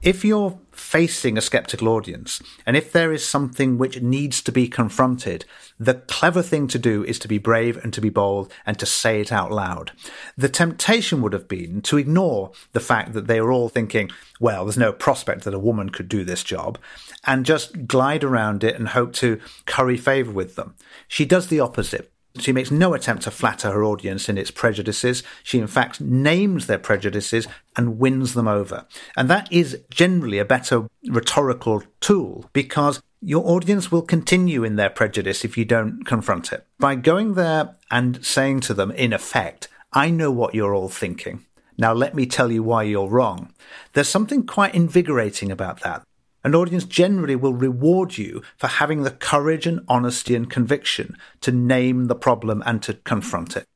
If 0.00 0.24
you're 0.24 0.58
facing 0.70 1.36
a 1.36 1.40
skeptical 1.40 1.88
audience, 1.88 2.40
and 2.64 2.76
if 2.76 2.92
there 2.92 3.12
is 3.12 3.26
something 3.26 3.78
which 3.78 4.00
needs 4.00 4.40
to 4.42 4.52
be 4.52 4.68
confronted, 4.68 5.44
the 5.78 5.94
clever 5.94 6.40
thing 6.40 6.68
to 6.68 6.78
do 6.78 7.04
is 7.04 7.18
to 7.18 7.28
be 7.28 7.38
brave 7.38 7.76
and 7.82 7.92
to 7.92 8.00
be 8.00 8.08
bold 8.08 8.52
and 8.64 8.78
to 8.78 8.86
say 8.86 9.20
it 9.20 9.32
out 9.32 9.50
loud. 9.50 9.90
The 10.36 10.48
temptation 10.48 11.20
would 11.20 11.32
have 11.32 11.48
been 11.48 11.82
to 11.82 11.98
ignore 11.98 12.52
the 12.72 12.80
fact 12.80 13.12
that 13.14 13.26
they 13.26 13.40
were 13.40 13.50
all 13.50 13.68
thinking, 13.68 14.10
well, 14.38 14.64
there's 14.64 14.78
no 14.78 14.92
prospect 14.92 15.42
that 15.44 15.54
a 15.54 15.58
woman 15.58 15.90
could 15.90 16.08
do 16.08 16.24
this 16.24 16.44
job, 16.44 16.78
and 17.24 17.44
just 17.44 17.88
glide 17.88 18.22
around 18.22 18.62
it 18.62 18.76
and 18.76 18.90
hope 18.90 19.12
to 19.14 19.40
curry 19.66 19.96
favour 19.96 20.30
with 20.30 20.54
them. 20.54 20.76
She 21.08 21.24
does 21.24 21.48
the 21.48 21.60
opposite. 21.60 22.12
She 22.38 22.52
makes 22.52 22.70
no 22.70 22.94
attempt 22.94 23.24
to 23.24 23.30
flatter 23.30 23.70
her 23.70 23.84
audience 23.84 24.28
in 24.28 24.38
its 24.38 24.50
prejudices. 24.50 25.22
She, 25.42 25.58
in 25.58 25.66
fact, 25.66 26.00
names 26.00 26.66
their 26.66 26.78
prejudices 26.78 27.46
and 27.76 27.98
wins 27.98 28.34
them 28.34 28.48
over. 28.48 28.86
And 29.16 29.28
that 29.28 29.52
is 29.52 29.82
generally 29.90 30.38
a 30.38 30.44
better 30.44 30.88
rhetorical 31.08 31.82
tool 32.00 32.48
because 32.52 33.02
your 33.20 33.46
audience 33.48 33.90
will 33.90 34.02
continue 34.02 34.64
in 34.64 34.76
their 34.76 34.90
prejudice 34.90 35.44
if 35.44 35.58
you 35.58 35.64
don't 35.64 36.04
confront 36.04 36.52
it. 36.52 36.66
By 36.78 36.94
going 36.94 37.34
there 37.34 37.76
and 37.90 38.24
saying 38.24 38.60
to 38.60 38.74
them, 38.74 38.90
in 38.92 39.12
effect, 39.12 39.68
I 39.92 40.10
know 40.10 40.30
what 40.30 40.54
you're 40.54 40.74
all 40.74 40.88
thinking. 40.88 41.44
Now 41.76 41.92
let 41.92 42.14
me 42.14 42.26
tell 42.26 42.50
you 42.50 42.62
why 42.62 42.82
you're 42.82 43.08
wrong. 43.08 43.52
There's 43.92 44.08
something 44.08 44.46
quite 44.46 44.74
invigorating 44.74 45.50
about 45.50 45.80
that. 45.80 46.02
An 46.48 46.54
audience 46.54 46.84
generally 46.84 47.36
will 47.36 47.52
reward 47.52 48.16
you 48.16 48.40
for 48.56 48.68
having 48.68 49.02
the 49.02 49.10
courage 49.10 49.66
and 49.66 49.80
honesty 49.86 50.34
and 50.34 50.48
conviction 50.48 51.14
to 51.42 51.52
name 51.52 52.06
the 52.06 52.14
problem 52.14 52.62
and 52.64 52.82
to 52.84 52.94
confront 52.94 53.54
it. 53.54 53.66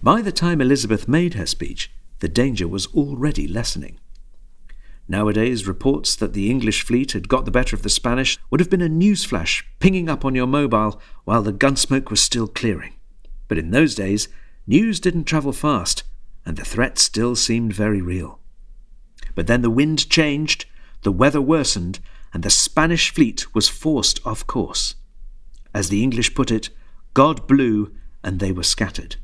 By 0.00 0.22
the 0.22 0.30
time 0.30 0.60
Elizabeth 0.60 1.08
made 1.08 1.34
her 1.34 1.44
speech, 1.44 1.90
the 2.20 2.28
danger 2.28 2.68
was 2.68 2.86
already 2.94 3.48
lessening. 3.48 3.98
Nowadays, 5.08 5.66
reports 5.66 6.14
that 6.14 6.32
the 6.32 6.48
English 6.48 6.82
fleet 6.82 7.10
had 7.10 7.28
got 7.28 7.46
the 7.46 7.50
better 7.50 7.74
of 7.74 7.82
the 7.82 7.88
Spanish 7.88 8.38
would 8.48 8.60
have 8.60 8.70
been 8.70 8.80
a 8.80 8.88
newsflash 8.88 9.64
pinging 9.80 10.08
up 10.08 10.24
on 10.24 10.36
your 10.36 10.46
mobile 10.46 11.02
while 11.24 11.42
the 11.42 11.52
gunsmoke 11.52 12.10
was 12.10 12.22
still 12.22 12.46
clearing. 12.46 12.94
But 13.48 13.58
in 13.58 13.72
those 13.72 13.96
days, 13.96 14.28
news 14.68 15.00
didn't 15.00 15.24
travel 15.24 15.52
fast, 15.52 16.04
and 16.46 16.56
the 16.56 16.64
threat 16.64 16.96
still 16.96 17.34
seemed 17.34 17.72
very 17.72 18.00
real. 18.00 18.38
But 19.34 19.48
then 19.48 19.62
the 19.62 19.68
wind 19.68 20.08
changed, 20.08 20.66
the 21.02 21.10
weather 21.10 21.40
worsened, 21.40 21.98
and 22.32 22.42
the 22.42 22.50
Spanish 22.50 23.12
fleet 23.12 23.54
was 23.54 23.68
forced 23.68 24.24
off 24.26 24.46
course. 24.46 24.94
As 25.74 25.88
the 25.88 26.02
English 26.02 26.34
put 26.34 26.50
it, 26.50 26.70
God 27.14 27.46
blew 27.46 27.92
and 28.22 28.38
they 28.38 28.52
were 28.52 28.62
scattered. 28.62 29.16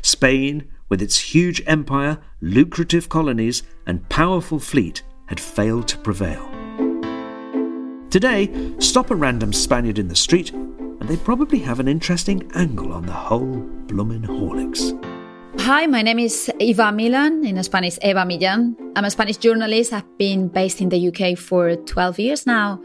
Spain, 0.00 0.70
with 0.88 1.02
its 1.02 1.34
huge 1.34 1.62
empire, 1.66 2.18
lucrative 2.40 3.08
colonies, 3.08 3.62
and 3.86 4.08
powerful 4.08 4.58
fleet, 4.58 5.02
had 5.26 5.40
failed 5.40 5.88
to 5.88 5.98
prevail. 5.98 6.48
Today, 8.10 8.74
stop 8.78 9.10
a 9.10 9.14
random 9.14 9.52
Spaniard 9.52 9.98
in 9.98 10.08
the 10.08 10.16
street, 10.16 10.52
and 10.52 11.08
they 11.08 11.16
probably 11.16 11.58
have 11.60 11.80
an 11.80 11.88
interesting 11.88 12.50
angle 12.54 12.92
on 12.92 13.06
the 13.06 13.12
whole 13.12 13.56
bloomin' 13.86 14.22
Horlicks. 14.22 15.11
Hi, 15.58 15.86
my 15.86 16.02
name 16.02 16.18
is 16.18 16.50
Eva 16.58 16.90
Milan, 16.90 17.44
in 17.44 17.62
Spanish, 17.62 17.98
Eva 18.02 18.24
Millan. 18.24 18.74
I'm 18.96 19.04
a 19.04 19.10
Spanish 19.10 19.36
journalist. 19.36 19.92
I've 19.92 20.18
been 20.18 20.48
based 20.48 20.80
in 20.80 20.88
the 20.88 21.08
UK 21.08 21.38
for 21.38 21.76
12 21.76 22.18
years 22.18 22.46
now. 22.46 22.80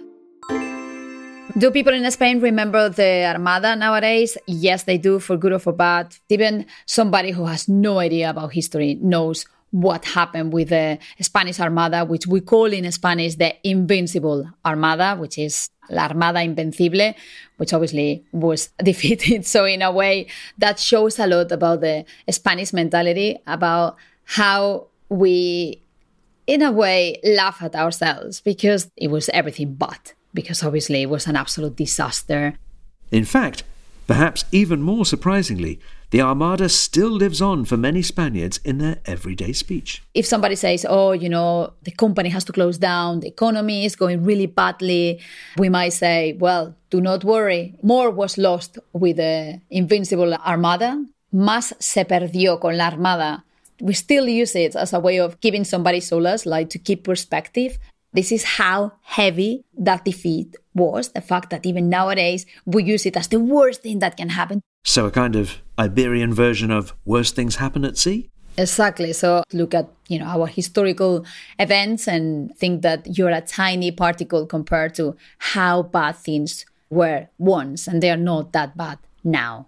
Do 1.57 1.71
people 1.71 1.93
in 1.93 2.09
Spain 2.11 2.41
remember 2.41 2.89
the 2.89 3.25
Armada 3.25 3.75
nowadays? 3.75 4.37
Yes, 4.45 4.83
they 4.83 4.97
do, 4.97 5.19
for 5.19 5.37
good 5.37 5.53
or 5.53 5.59
for 5.59 5.71
bad. 5.71 6.15
Even 6.29 6.65
somebody 6.85 7.31
who 7.31 7.45
has 7.45 7.67
no 7.69 7.99
idea 7.99 8.29
about 8.29 8.53
history 8.53 8.99
knows 9.01 9.45
what 9.71 10.05
happened 10.05 10.53
with 10.53 10.69
the 10.69 10.97
Spanish 11.21 11.59
Armada, 11.59 12.05
which 12.05 12.25
we 12.25 12.41
call 12.41 12.65
in 12.65 12.89
Spanish 12.91 13.35
the 13.35 13.55
Invincible 13.67 14.49
Armada, 14.65 15.15
which 15.15 15.37
is 15.37 15.69
La 15.89 16.03
Armada 16.03 16.39
Invencible, 16.39 17.13
which 17.57 17.73
obviously 17.73 18.23
was 18.31 18.69
defeated. 18.83 19.45
So, 19.45 19.65
in 19.65 19.81
a 19.81 19.91
way, 19.91 20.27
that 20.57 20.79
shows 20.79 21.19
a 21.19 21.27
lot 21.27 21.51
about 21.51 21.81
the 21.81 22.05
Spanish 22.29 22.73
mentality, 22.73 23.37
about 23.45 23.97
how 24.23 24.87
we, 25.09 25.81
in 26.45 26.61
a 26.61 26.71
way, 26.71 27.19
laugh 27.23 27.61
at 27.61 27.75
ourselves 27.75 28.41
because 28.41 28.89
it 28.95 29.09
was 29.09 29.29
everything 29.29 29.73
but, 29.73 30.13
because 30.33 30.63
obviously 30.63 31.03
it 31.03 31.09
was 31.09 31.27
an 31.27 31.35
absolute 31.35 31.75
disaster. 31.75 32.55
In 33.11 33.25
fact, 33.25 33.63
perhaps 34.05 34.45
even 34.51 34.81
more 34.81 35.05
surprisingly, 35.05 35.79
the 36.09 36.21
Armada 36.21 36.69
still 36.69 37.09
lives 37.09 37.41
on 37.41 37.65
for 37.65 37.75
many 37.75 38.01
Spaniards 38.01 38.59
in 38.63 38.77
their 38.77 38.97
everyday 39.05 39.51
speech. 39.51 40.01
If 40.13 40.25
somebody 40.25 40.55
says, 40.55 40.85
oh, 40.87 41.11
you 41.11 41.27
know, 41.27 41.73
the 41.83 41.91
company 41.91 42.29
has 42.29 42.45
to 42.45 42.53
close 42.53 42.77
down, 42.77 43.19
the 43.19 43.27
economy 43.27 43.85
is 43.85 43.95
going 43.95 44.23
really 44.23 44.45
badly, 44.45 45.19
we 45.57 45.69
might 45.69 45.93
say, 45.93 46.33
well, 46.39 46.75
do 46.89 47.01
not 47.01 47.23
worry. 47.23 47.75
More 47.83 48.09
was 48.09 48.37
lost 48.37 48.79
with 48.93 49.17
the 49.17 49.59
Invincible 49.69 50.33
Armada. 50.33 51.03
Más 51.33 51.73
se 51.79 52.05
perdió 52.05 52.59
con 52.61 52.77
la 52.77 52.87
Armada. 52.87 53.43
We 53.81 53.93
still 53.93 54.27
use 54.27 54.55
it 54.55 54.75
as 54.75 54.93
a 54.93 54.99
way 54.99 55.19
of 55.19 55.39
giving 55.41 55.65
somebody 55.65 55.99
solace, 55.99 56.45
like 56.45 56.69
to 56.69 56.79
keep 56.79 57.03
perspective. 57.03 57.77
This 58.13 58.31
is 58.31 58.43
how 58.43 58.93
heavy 59.01 59.65
that 59.77 60.05
defeat 60.05 60.55
was. 60.73 61.09
The 61.09 61.21
fact 61.21 61.49
that 61.49 61.65
even 61.65 61.89
nowadays 61.89 62.45
we 62.65 62.83
use 62.83 63.05
it 63.05 63.17
as 63.17 63.27
the 63.27 63.39
worst 63.39 63.83
thing 63.83 63.99
that 63.99 64.15
can 64.15 64.29
happen. 64.29 64.61
So, 64.85 65.05
a 65.05 65.11
kind 65.11 65.35
of 65.35 65.61
Iberian 65.79 66.33
version 66.33 66.71
of 66.71 66.93
worst 67.05 67.35
things 67.35 67.57
happen 67.57 67.85
at 67.85 67.97
sea? 67.97 68.29
Exactly. 68.57 69.13
So 69.13 69.43
look 69.53 69.73
at 69.73 69.87
you 70.07 70.17
know 70.19 70.25
our 70.25 70.47
historical 70.47 71.25
events 71.59 72.07
and 72.07 72.55
think 72.57 72.81
that 72.81 73.17
you're 73.17 73.29
a 73.29 73.41
tiny 73.41 73.91
particle 73.91 74.45
compared 74.45 74.95
to 74.95 75.15
how 75.37 75.83
bad 75.83 76.15
things 76.15 76.65
were 76.89 77.27
once, 77.37 77.87
and 77.87 78.01
they 78.01 78.09
are 78.09 78.17
not 78.17 78.53
that 78.53 78.75
bad 78.75 78.97
now 79.23 79.67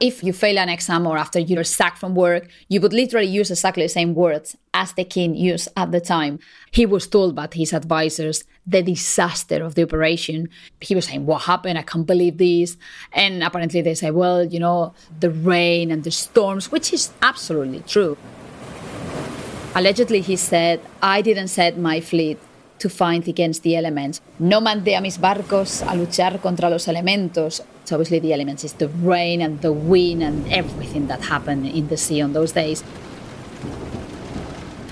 if 0.00 0.24
you 0.24 0.32
fail 0.32 0.58
an 0.58 0.70
exam 0.70 1.06
or 1.06 1.18
after 1.18 1.38
you're 1.38 1.62
sacked 1.62 1.98
from 1.98 2.14
work, 2.14 2.48
you 2.68 2.80
would 2.80 2.94
literally 2.94 3.26
use 3.26 3.50
exactly 3.50 3.82
the 3.82 3.88
same 3.88 4.14
words 4.14 4.56
as 4.72 4.94
the 4.94 5.04
king 5.04 5.34
used 5.34 5.68
at 5.76 5.92
the 5.92 6.00
time. 6.00 6.38
He 6.70 6.86
was 6.86 7.06
told 7.06 7.34
by 7.34 7.48
his 7.52 7.74
advisors 7.74 8.44
the 8.66 8.82
disaster 8.82 9.62
of 9.62 9.74
the 9.74 9.82
operation. 9.82 10.48
He 10.80 10.94
was 10.94 11.04
saying, 11.04 11.26
What 11.26 11.42
happened? 11.42 11.78
I 11.78 11.82
can't 11.82 12.06
believe 12.06 12.38
this. 12.38 12.78
And 13.12 13.44
apparently 13.44 13.82
they 13.82 13.94
say, 13.94 14.10
Well, 14.10 14.44
you 14.44 14.58
know, 14.58 14.94
the 15.20 15.30
rain 15.30 15.90
and 15.90 16.02
the 16.02 16.10
storms, 16.10 16.72
which 16.72 16.94
is 16.94 17.12
absolutely 17.20 17.80
true. 17.86 18.16
Allegedly, 19.74 20.22
he 20.22 20.34
said, 20.34 20.80
I 21.02 21.20
didn't 21.20 21.48
set 21.48 21.78
my 21.78 22.00
fleet 22.00 22.38
to 22.80 22.88
fight 22.88 23.28
against 23.28 23.62
the 23.62 23.76
elements. 23.76 24.20
No 24.38 24.60
mandé 24.60 24.96
a 24.96 25.00
mis 25.00 25.18
barcos 25.18 25.82
a 25.82 25.94
luchar 25.94 26.40
contra 26.40 26.68
los 26.68 26.88
elementos. 26.88 27.62
So 27.84 27.96
obviously 27.96 28.20
the 28.20 28.32
elements 28.32 28.64
is 28.64 28.74
the 28.74 28.88
rain 28.88 29.40
and 29.40 29.60
the 29.60 29.72
wind 29.72 30.22
and 30.22 30.52
everything 30.52 31.06
that 31.06 31.22
happened 31.22 31.66
in 31.66 31.88
the 31.88 31.96
sea 31.96 32.22
on 32.22 32.32
those 32.32 32.52
days. 32.52 32.82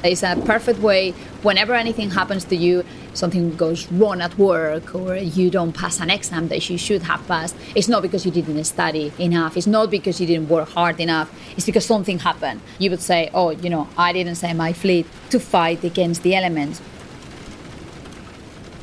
It's 0.04 0.22
a 0.22 0.36
perfect 0.46 0.78
way 0.78 1.12
whenever 1.42 1.74
anything 1.74 2.10
happens 2.10 2.44
to 2.44 2.56
you, 2.56 2.84
something 3.14 3.56
goes 3.56 3.90
wrong 3.92 4.20
at 4.20 4.36
work 4.38 4.94
or 4.94 5.16
you 5.16 5.50
don't 5.50 5.72
pass 5.72 6.00
an 6.00 6.10
exam 6.10 6.48
that 6.48 6.68
you 6.68 6.78
should 6.78 7.02
have 7.02 7.26
passed, 7.26 7.56
it's 7.74 7.88
not 7.88 8.02
because 8.02 8.24
you 8.24 8.32
didn't 8.32 8.64
study 8.64 9.12
enough. 9.18 9.56
It's 9.56 9.66
not 9.66 9.90
because 9.90 10.20
you 10.20 10.26
didn't 10.26 10.48
work 10.48 10.68
hard 10.70 11.00
enough. 11.00 11.32
It's 11.56 11.66
because 11.66 11.84
something 11.84 12.18
happened. 12.18 12.60
You 12.78 12.90
would 12.90 13.00
say, 13.00 13.30
oh, 13.34 13.50
you 13.50 13.70
know, 13.70 13.88
I 13.96 14.12
didn't 14.12 14.36
send 14.36 14.58
my 14.58 14.72
fleet 14.72 15.06
to 15.30 15.40
fight 15.40 15.84
against 15.84 16.22
the 16.22 16.34
elements. 16.34 16.80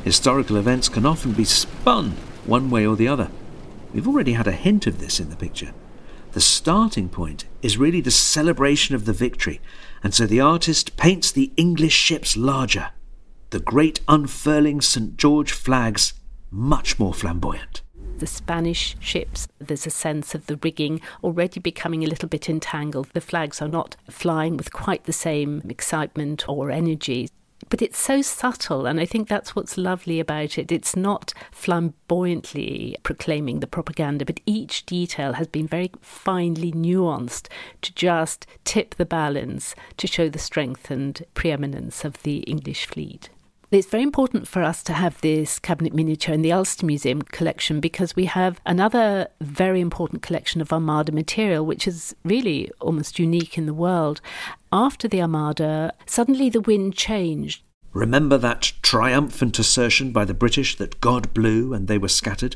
Historical 0.06 0.58
events 0.58 0.88
can 0.88 1.04
often 1.04 1.32
be 1.32 1.44
spun 1.44 2.12
one 2.46 2.70
way 2.70 2.86
or 2.86 2.96
the 2.96 3.08
other. 3.08 3.32
We've 3.92 4.08
already 4.08 4.34
had 4.34 4.46
a 4.46 4.52
hint 4.52 4.86
of 4.86 5.00
this 5.00 5.20
in 5.20 5.32
the 5.32 5.36
picture. 5.36 5.74
The 6.34 6.42
starting 6.42 7.10
point 7.10 7.46
is 7.64 7.80
really 7.80 8.02
the 8.02 8.12
celebration 8.12 8.94
of 8.94 9.06
the 9.06 9.14
victory, 9.14 9.60
and 10.04 10.14
so 10.14 10.28
the 10.28 10.40
artist 10.40 10.96
paints 10.96 11.32
the 11.32 11.52
English 11.58 11.96
ships 11.96 12.38
larger. 12.38 12.92
the 13.50 13.60
great 13.60 14.00
unfurling 14.08 14.82
St. 14.82 15.18
George 15.18 15.52
flags 15.52 16.14
much 16.52 17.00
more 17.00 17.14
flamboyant 17.14 17.82
the 18.20 18.28
Spanish 18.28 18.96
ships, 19.00 19.48
there's 19.60 19.86
a 19.86 19.90
sense 19.90 20.34
of 20.34 20.46
the 20.48 20.58
rigging 20.64 21.02
already 21.24 21.60
becoming 21.60 22.04
a 22.04 22.08
little 22.08 22.30
bit 22.30 22.50
entangled. 22.50 23.10
The 23.14 23.20
flags 23.20 23.62
are 23.62 23.68
not 23.68 23.98
flying 24.10 24.56
with 24.56 24.72
quite 24.72 25.04
the 25.04 25.14
same 25.14 25.62
excitement 25.68 26.48
or 26.48 26.72
energy. 26.72 27.28
But 27.70 27.82
it's 27.82 27.98
so 27.98 28.22
subtle, 28.22 28.86
and 28.86 29.00
I 29.00 29.06
think 29.06 29.28
that's 29.28 29.56
what's 29.56 29.78
lovely 29.78 30.20
about 30.20 30.58
it. 30.58 30.72
It's 30.72 30.96
not 30.96 31.34
flamboyantly 31.52 32.96
proclaiming 33.04 33.60
the 33.60 33.68
propaganda, 33.68 34.26
but 34.26 34.40
each 34.46 34.86
detail 34.86 35.34
has 35.34 35.48
been 35.48 35.68
very 35.68 35.92
finely 36.02 36.72
nuanced 36.72 37.48
to 37.82 37.94
just 37.94 38.46
tip 38.64 38.96
the 38.96 39.06
balance 39.06 39.76
to 39.98 40.08
show 40.08 40.30
the 40.30 40.40
strength 40.40 40.92
and 40.92 41.24
preeminence 41.34 42.06
of 42.06 42.22
the 42.24 42.38
English 42.40 42.86
fleet. 42.86 43.30
It's 43.76 43.88
very 43.88 44.04
important 44.04 44.48
for 44.48 44.64
us 44.64 44.82
to 44.84 44.94
have 44.94 45.20
this 45.20 45.60
cabinet 45.60 45.94
miniature 45.94 46.34
in 46.34 46.44
the 46.44 46.54
Ulster 46.54 46.86
Museum 46.86 47.22
collection 47.22 47.82
because 47.82 48.16
we 48.16 48.24
have 48.24 48.62
another 48.66 49.28
very 49.42 49.82
important 49.82 50.22
collection 50.22 50.62
of 50.62 50.72
Armada 50.72 51.12
material, 51.12 51.66
which 51.66 51.86
is 51.86 52.16
really 52.24 52.72
almost 52.80 53.20
unique 53.20 53.58
in 53.58 53.66
the 53.66 53.74
world. 53.74 54.22
After 54.72 55.10
the 55.10 55.22
Armada, 55.22 55.94
suddenly 56.06 56.50
the 56.50 56.62
wind 56.62 56.96
changed. 56.96 57.64
Remember 57.92 58.38
that 58.38 58.72
triumphant 58.82 59.60
assertion 59.60 60.14
by 60.14 60.24
the 60.24 60.34
British 60.34 60.78
that 60.78 61.02
God 61.02 61.34
blew 61.34 61.74
and 61.74 61.90
they 61.90 61.98
were 61.98 62.08
scattered? 62.08 62.56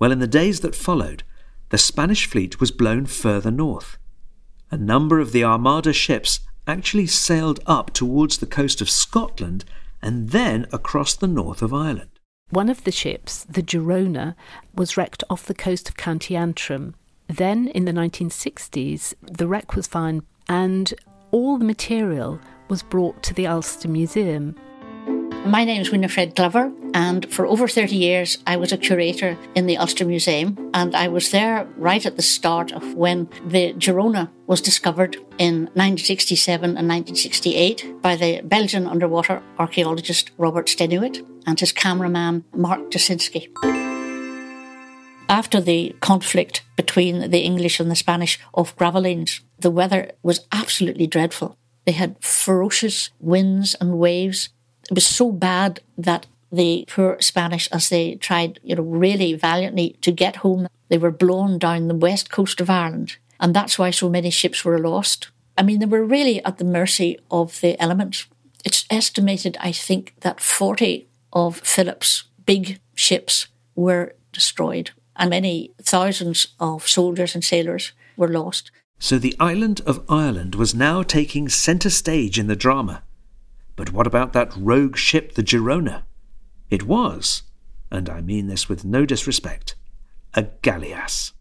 Well, 0.00 0.10
in 0.10 0.18
the 0.18 0.26
days 0.26 0.58
that 0.62 0.74
followed, 0.74 1.22
the 1.68 1.78
Spanish 1.78 2.26
fleet 2.26 2.58
was 2.58 2.72
blown 2.72 3.06
further 3.06 3.52
north. 3.52 3.96
A 4.72 4.76
number 4.76 5.20
of 5.20 5.30
the 5.30 5.44
Armada 5.44 5.92
ships 5.92 6.40
actually 6.66 7.06
sailed 7.06 7.60
up 7.64 7.92
towards 7.92 8.38
the 8.38 8.46
coast 8.46 8.80
of 8.80 8.90
Scotland 8.90 9.64
and 10.06 10.30
then 10.30 10.66
across 10.72 11.16
the 11.16 11.26
north 11.26 11.62
of 11.62 11.74
Ireland. 11.74 12.10
One 12.50 12.68
of 12.68 12.84
the 12.84 12.92
ships, 12.92 13.44
the 13.44 13.62
Girona, 13.62 14.36
was 14.72 14.96
wrecked 14.96 15.24
off 15.28 15.46
the 15.46 15.54
coast 15.54 15.88
of 15.88 15.96
County 15.96 16.36
Antrim. 16.36 16.94
Then, 17.26 17.66
in 17.68 17.86
the 17.86 17.92
1960s, 17.92 19.14
the 19.20 19.48
wreck 19.48 19.74
was 19.74 19.88
found 19.88 20.22
and 20.48 20.94
all 21.32 21.58
the 21.58 21.64
material 21.64 22.38
was 22.68 22.84
brought 22.84 23.20
to 23.24 23.34
the 23.34 23.48
Ulster 23.48 23.88
Museum. 23.88 24.54
My 25.46 25.62
name 25.62 25.80
is 25.80 25.92
Winifred 25.92 26.34
Glover, 26.34 26.72
and 26.92 27.32
for 27.32 27.46
over 27.46 27.68
30 27.68 27.94
years, 27.94 28.38
I 28.48 28.56
was 28.56 28.72
a 28.72 28.76
curator 28.76 29.38
in 29.54 29.66
the 29.66 29.76
Ulster 29.76 30.04
Museum. 30.04 30.70
And 30.74 30.92
I 30.96 31.06
was 31.06 31.30
there 31.30 31.68
right 31.76 32.04
at 32.04 32.16
the 32.16 32.22
start 32.22 32.72
of 32.72 32.94
when 32.94 33.28
the 33.46 33.72
Girona 33.74 34.28
was 34.48 34.60
discovered 34.60 35.14
in 35.38 35.66
1967 35.74 36.64
and 36.64 36.88
1968 36.88 38.02
by 38.02 38.16
the 38.16 38.40
Belgian 38.42 38.88
underwater 38.88 39.40
archaeologist 39.56 40.32
Robert 40.36 40.68
Stenuit 40.68 41.24
and 41.46 41.60
his 41.60 41.70
cameraman 41.70 42.44
Mark 42.52 42.90
Jasinski. 42.90 43.46
After 45.28 45.60
the 45.60 45.94
conflict 46.00 46.62
between 46.76 47.30
the 47.30 47.44
English 47.44 47.78
and 47.78 47.88
the 47.88 47.94
Spanish 47.94 48.40
off 48.52 48.74
Gravelines, 48.74 49.42
the 49.60 49.70
weather 49.70 50.10
was 50.24 50.44
absolutely 50.50 51.06
dreadful. 51.06 51.56
They 51.84 51.92
had 51.92 52.16
ferocious 52.20 53.10
winds 53.20 53.76
and 53.80 53.96
waves 53.96 54.48
it 54.90 54.94
was 54.94 55.06
so 55.06 55.32
bad 55.32 55.80
that 55.98 56.26
the 56.52 56.84
poor 56.88 57.16
Spanish, 57.20 57.68
as 57.72 57.88
they 57.88 58.14
tried, 58.14 58.60
you 58.62 58.76
know, 58.76 58.82
really 58.82 59.34
valiantly 59.34 59.96
to 60.00 60.12
get 60.12 60.36
home, 60.36 60.68
they 60.88 60.98
were 60.98 61.10
blown 61.10 61.58
down 61.58 61.88
the 61.88 61.94
west 61.94 62.30
coast 62.30 62.60
of 62.60 62.70
Ireland. 62.70 63.16
And 63.40 63.54
that's 63.54 63.78
why 63.78 63.90
so 63.90 64.08
many 64.08 64.30
ships 64.30 64.64
were 64.64 64.78
lost. 64.78 65.30
I 65.58 65.62
mean, 65.62 65.80
they 65.80 65.86
were 65.86 66.04
really 66.04 66.44
at 66.44 66.58
the 66.58 66.64
mercy 66.64 67.18
of 67.30 67.60
the 67.60 67.80
elements. 67.80 68.26
It's 68.64 68.86
estimated, 68.90 69.56
I 69.60 69.72
think, 69.72 70.14
that 70.20 70.40
40 70.40 71.06
of 71.32 71.58
Philip's 71.58 72.24
big 72.44 72.80
ships 72.94 73.48
were 73.74 74.14
destroyed, 74.32 74.90
and 75.16 75.30
many 75.30 75.72
thousands 75.82 76.48
of 76.60 76.88
soldiers 76.88 77.34
and 77.34 77.44
sailors 77.44 77.92
were 78.16 78.28
lost. 78.28 78.70
So 78.98 79.18
the 79.18 79.36
island 79.38 79.82
of 79.84 80.04
Ireland 80.08 80.54
was 80.54 80.74
now 80.74 81.02
taking 81.02 81.48
centre 81.48 81.90
stage 81.90 82.38
in 82.38 82.46
the 82.46 82.56
drama. 82.56 83.02
But 83.76 83.92
what 83.92 84.06
about 84.06 84.32
that 84.32 84.56
rogue 84.56 84.96
ship, 84.96 85.34
the 85.34 85.42
Girona? 85.42 86.02
It 86.70 86.84
was, 86.84 87.42
and 87.90 88.08
I 88.08 88.22
mean 88.22 88.48
this 88.48 88.68
with 88.68 88.84
no 88.84 89.06
disrespect, 89.06 89.76
a 90.34 90.44
galleass. 90.62 91.32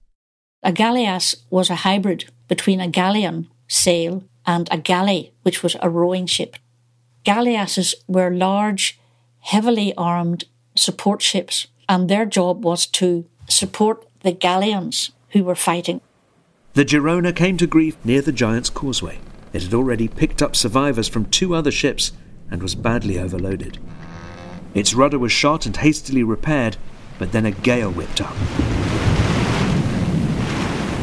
A 0.61 0.71
galleass 0.71 1.35
was 1.49 1.69
a 1.69 1.75
hybrid 1.75 2.25
between 2.47 2.81
a 2.81 2.87
galleon, 2.87 3.47
sail, 3.67 4.23
and 4.45 4.67
a 4.69 4.77
galley, 4.77 5.33
which 5.43 5.63
was 5.63 5.75
a 5.81 5.89
rowing 5.89 6.25
ship. 6.25 6.57
Galleasses 7.23 7.95
were 8.07 8.29
large, 8.29 8.99
heavily 9.39 9.93
armed 9.97 10.43
support 10.75 11.21
ships, 11.21 11.67
and 11.87 12.09
their 12.09 12.25
job 12.25 12.63
was 12.63 12.85
to 12.85 13.25
support 13.47 14.05
the 14.21 14.31
galleons 14.31 15.11
who 15.29 15.43
were 15.43 15.55
fighting. 15.55 16.01
The 16.73 16.85
Girona 16.85 17.35
came 17.35 17.57
to 17.57 17.67
grief 17.67 17.95
near 18.03 18.21
the 18.21 18.31
Giant's 18.31 18.69
Causeway. 18.69 19.19
It 19.53 19.63
had 19.63 19.73
already 19.73 20.07
picked 20.07 20.41
up 20.41 20.55
survivors 20.55 21.07
from 21.07 21.25
two 21.25 21.55
other 21.55 21.71
ships 21.71 22.11
and 22.51 22.61
was 22.61 22.75
badly 22.75 23.19
overloaded. 23.19 23.79
Its 24.73 24.93
rudder 24.93 25.17
was 25.17 25.31
shot 25.31 25.65
and 25.65 25.77
hastily 25.77 26.23
repaired, 26.23 26.77
but 27.17 27.31
then 27.31 27.45
a 27.45 27.51
gale 27.51 27.91
whipped 27.91 28.21
up. 28.21 28.35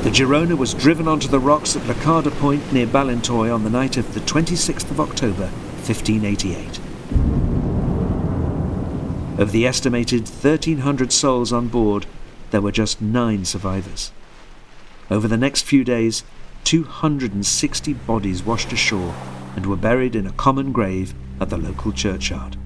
The 0.02 0.10
Girona 0.10 0.58
was 0.58 0.74
driven 0.74 1.06
onto 1.06 1.28
the 1.28 1.38
rocks 1.38 1.76
at 1.76 1.82
Lacada 1.86 2.30
Point 2.32 2.72
near 2.72 2.86
Ballintoy 2.86 3.54
on 3.54 3.62
the 3.62 3.70
night 3.70 3.96
of 3.96 4.14
the 4.14 4.20
26th 4.20 4.90
of 4.90 5.00
October, 5.00 5.46
1588. 5.86 6.80
Of 9.38 9.52
the 9.52 9.66
estimated 9.66 10.22
1,300 10.22 11.12
souls 11.12 11.52
on 11.52 11.68
board, 11.68 12.06
there 12.50 12.60
were 12.60 12.72
just 12.72 13.00
nine 13.00 13.44
survivors. 13.44 14.12
Over 15.10 15.28
the 15.28 15.36
next 15.36 15.62
few 15.62 15.84
days, 15.84 16.24
260 16.64 17.92
bodies 17.94 18.42
washed 18.44 18.72
ashore 18.72 19.14
and 19.56 19.66
were 19.66 19.76
buried 19.76 20.14
in 20.14 20.26
a 20.26 20.32
common 20.32 20.72
grave 20.72 21.14
at 21.40 21.50
the 21.50 21.56
local 21.56 21.92
churchyard. 21.92 22.56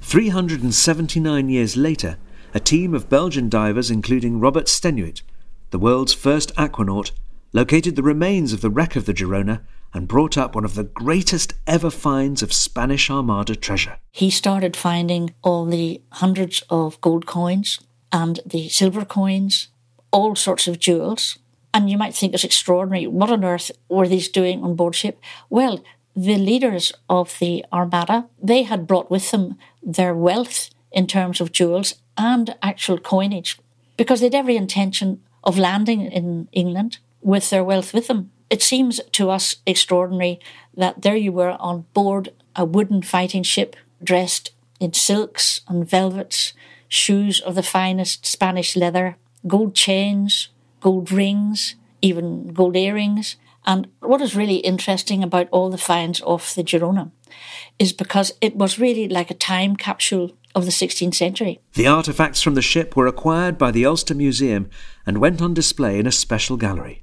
Three 0.00 0.28
hundred 0.28 0.62
and 0.62 0.74
seventy 0.74 1.18
nine 1.18 1.48
years 1.48 1.76
later, 1.76 2.18
a 2.54 2.60
team 2.60 2.94
of 2.94 3.08
Belgian 3.08 3.48
divers, 3.48 3.90
including 3.90 4.38
Robert 4.38 4.68
Stenuit, 4.68 5.22
the 5.70 5.78
world's 5.78 6.12
first 6.12 6.54
aquanaut, 6.54 7.10
located 7.52 7.96
the 7.96 8.02
remains 8.02 8.52
of 8.52 8.60
the 8.60 8.70
wreck 8.70 8.94
of 8.94 9.06
the 9.06 9.14
Girona 9.14 9.62
and 9.92 10.06
brought 10.06 10.38
up 10.38 10.54
one 10.54 10.64
of 10.64 10.74
the 10.74 10.84
greatest 10.84 11.54
ever 11.66 11.90
finds 11.90 12.42
of 12.42 12.52
Spanish 12.52 13.10
Armada 13.10 13.56
treasure. 13.56 13.98
He 14.12 14.30
started 14.30 14.76
finding 14.76 15.34
all 15.42 15.66
the 15.66 16.00
hundreds 16.12 16.62
of 16.70 17.00
gold 17.00 17.26
coins 17.26 17.80
and 18.12 18.38
the 18.46 18.68
silver 18.68 19.04
coins 19.04 19.68
all 20.14 20.36
sorts 20.36 20.68
of 20.68 20.78
jewels. 20.78 21.38
And 21.74 21.90
you 21.90 21.98
might 21.98 22.14
think 22.14 22.32
it's 22.32 22.44
extraordinary. 22.44 23.06
What 23.08 23.30
on 23.30 23.44
earth 23.44 23.72
were 23.88 24.06
these 24.06 24.28
doing 24.28 24.62
on 24.62 24.76
board 24.76 24.94
ship? 24.94 25.20
Well, 25.50 25.84
the 26.14 26.38
leaders 26.38 26.92
of 27.10 27.36
the 27.40 27.64
Armada, 27.72 28.28
they 28.40 28.62
had 28.62 28.86
brought 28.86 29.10
with 29.10 29.32
them 29.32 29.58
their 29.82 30.14
wealth 30.14 30.70
in 30.92 31.08
terms 31.08 31.40
of 31.40 31.50
jewels 31.50 31.96
and 32.16 32.54
actual 32.62 32.98
coinage 32.98 33.58
because 33.96 34.20
they'd 34.20 34.36
every 34.36 34.56
intention 34.56 35.20
of 35.42 35.58
landing 35.58 36.02
in 36.02 36.48
England 36.52 36.98
with 37.20 37.50
their 37.50 37.64
wealth 37.64 37.92
with 37.92 38.06
them. 38.06 38.30
It 38.48 38.62
seems 38.62 39.00
to 39.12 39.30
us 39.30 39.56
extraordinary 39.66 40.38
that 40.76 41.02
there 41.02 41.16
you 41.16 41.32
were 41.32 41.56
on 41.58 41.86
board 41.92 42.32
a 42.54 42.64
wooden 42.64 43.02
fighting 43.02 43.42
ship 43.42 43.74
dressed 44.02 44.52
in 44.78 44.92
silks 44.92 45.62
and 45.66 45.88
velvets, 45.88 46.52
shoes 46.88 47.40
of 47.40 47.56
the 47.56 47.62
finest 47.64 48.24
Spanish 48.26 48.76
leather, 48.76 49.16
gold 49.46 49.74
chains, 49.74 50.48
gold 50.80 51.10
rings, 51.10 51.76
even 52.02 52.52
gold 52.52 52.76
earrings. 52.76 53.36
And 53.66 53.88
what 54.00 54.20
is 54.20 54.36
really 54.36 54.56
interesting 54.56 55.22
about 55.22 55.48
all 55.50 55.70
the 55.70 55.78
finds 55.78 56.20
off 56.22 56.54
the 56.54 56.62
Girona 56.62 57.10
is 57.78 57.92
because 57.92 58.32
it 58.40 58.56
was 58.56 58.78
really 58.78 59.08
like 59.08 59.30
a 59.30 59.34
time 59.34 59.76
capsule 59.76 60.32
of 60.54 60.66
the 60.66 60.70
16th 60.70 61.14
century. 61.14 61.60
The 61.72 61.86
artifacts 61.86 62.42
from 62.42 62.54
the 62.54 62.62
ship 62.62 62.94
were 62.94 63.06
acquired 63.06 63.58
by 63.58 63.70
the 63.70 63.86
Ulster 63.86 64.14
Museum 64.14 64.70
and 65.06 65.18
went 65.18 65.42
on 65.42 65.54
display 65.54 65.98
in 65.98 66.06
a 66.06 66.12
special 66.12 66.56
gallery. 66.56 67.02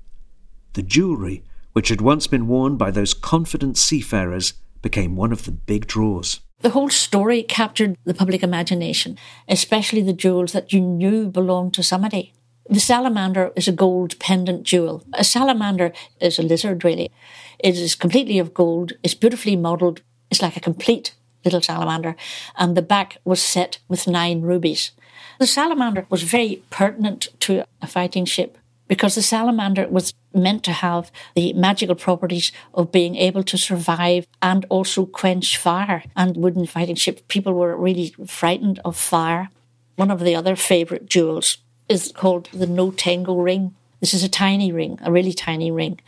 The 0.73 0.83
jewellery, 0.83 1.43
which 1.73 1.89
had 1.89 1.99
once 1.99 2.27
been 2.27 2.47
worn 2.47 2.77
by 2.77 2.91
those 2.91 3.13
confident 3.13 3.77
seafarers, 3.77 4.53
became 4.81 5.15
one 5.15 5.31
of 5.31 5.45
the 5.45 5.51
big 5.51 5.87
draws. 5.87 6.39
The 6.61 6.69
whole 6.69 6.89
story 6.89 7.41
captured 7.41 7.97
the 8.05 8.13
public 8.13 8.43
imagination, 8.43 9.17
especially 9.47 10.03
the 10.03 10.13
jewels 10.13 10.51
that 10.51 10.71
you 10.71 10.79
knew 10.79 11.27
belonged 11.27 11.73
to 11.73 11.83
somebody. 11.83 12.33
The 12.69 12.79
salamander 12.79 13.51
is 13.55 13.67
a 13.67 13.71
gold 13.71 14.19
pendant 14.19 14.63
jewel. 14.63 15.03
A 15.13 15.23
salamander 15.23 15.91
is 16.19 16.37
a 16.37 16.43
lizard, 16.43 16.83
really. 16.83 17.11
It 17.57 17.77
is 17.77 17.95
completely 17.95 18.37
of 18.37 18.53
gold. 18.53 18.93
It's 19.01 19.15
beautifully 19.15 19.55
modelled. 19.55 20.01
It's 20.29 20.41
like 20.41 20.55
a 20.55 20.61
complete 20.61 21.15
little 21.43 21.61
salamander. 21.61 22.15
And 22.55 22.77
the 22.77 22.83
back 22.83 23.17
was 23.25 23.41
set 23.41 23.79
with 23.87 24.07
nine 24.07 24.41
rubies. 24.41 24.91
The 25.39 25.47
salamander 25.47 26.05
was 26.09 26.21
very 26.21 26.63
pertinent 26.69 27.29
to 27.41 27.65
a 27.81 27.87
fighting 27.87 28.25
ship 28.25 28.57
because 28.87 29.15
the 29.15 29.23
salamander 29.23 29.87
was 29.87 30.13
meant 30.33 30.63
to 30.63 30.71
have 30.71 31.11
the 31.35 31.53
magical 31.53 31.95
properties 31.95 32.51
of 32.73 32.91
being 32.91 33.15
able 33.15 33.43
to 33.43 33.57
survive 33.57 34.27
and 34.41 34.65
also 34.69 35.05
quench 35.05 35.57
fire 35.57 36.03
and 36.15 36.37
wooden 36.37 36.65
fighting 36.65 36.95
ships. 36.95 37.21
People 37.27 37.53
were 37.53 37.75
really 37.75 38.15
frightened 38.25 38.79
of 38.85 38.97
fire. 38.97 39.49
One 39.95 40.11
of 40.11 40.21
the 40.21 40.35
other 40.35 40.55
favourite 40.55 41.07
jewels 41.07 41.57
is 41.89 42.11
called 42.15 42.49
the 42.53 42.67
no 42.67 42.91
tengo 42.91 43.35
ring. 43.35 43.75
This 43.99 44.13
is 44.13 44.23
a 44.23 44.29
tiny 44.29 44.71
ring, 44.71 44.97
a 45.01 45.11
really 45.11 45.33
tiny 45.33 45.71
ring. 45.71 45.99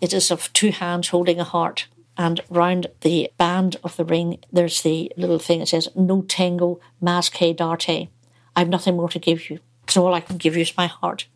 It 0.00 0.12
is 0.12 0.30
of 0.30 0.52
two 0.52 0.70
hands 0.70 1.08
holding 1.08 1.40
a 1.40 1.44
heart. 1.44 1.86
And 2.16 2.40
round 2.50 2.88
the 3.02 3.30
band 3.38 3.76
of 3.84 3.96
the 3.96 4.04
ring, 4.04 4.38
there's 4.52 4.82
the 4.82 5.12
little 5.16 5.38
thing 5.38 5.60
that 5.60 5.68
says 5.68 5.88
No 5.94 6.22
tengo, 6.22 6.80
masque 7.00 7.38
Darte. 7.38 8.08
I've 8.56 8.68
nothing 8.68 8.96
more 8.96 9.08
to 9.10 9.20
give 9.20 9.48
you. 9.48 9.60
So 9.86 10.04
all 10.04 10.14
I 10.14 10.20
can 10.20 10.36
give 10.36 10.56
you 10.56 10.62
is 10.62 10.76
my 10.76 10.88
heart. 10.88 11.26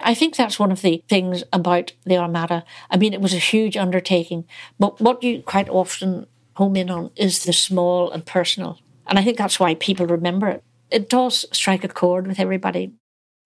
I 0.00 0.14
think 0.14 0.36
that's 0.36 0.58
one 0.58 0.72
of 0.72 0.82
the 0.82 1.02
things 1.08 1.42
about 1.52 1.92
the 2.04 2.16
Armada. 2.16 2.64
I 2.90 2.96
mean, 2.96 3.12
it 3.12 3.20
was 3.20 3.34
a 3.34 3.38
huge 3.38 3.76
undertaking, 3.76 4.44
but 4.78 5.00
what 5.00 5.22
you 5.22 5.42
quite 5.42 5.68
often 5.68 6.26
home 6.54 6.76
in 6.76 6.90
on 6.90 7.10
is 7.16 7.44
the 7.44 7.52
small 7.52 8.10
and 8.10 8.24
personal. 8.24 8.78
And 9.06 9.18
I 9.18 9.24
think 9.24 9.38
that's 9.38 9.58
why 9.58 9.74
people 9.74 10.06
remember 10.06 10.48
it. 10.48 10.62
It 10.90 11.08
does 11.08 11.44
strike 11.52 11.84
a 11.84 11.88
chord 11.88 12.26
with 12.26 12.40
everybody 12.40 12.92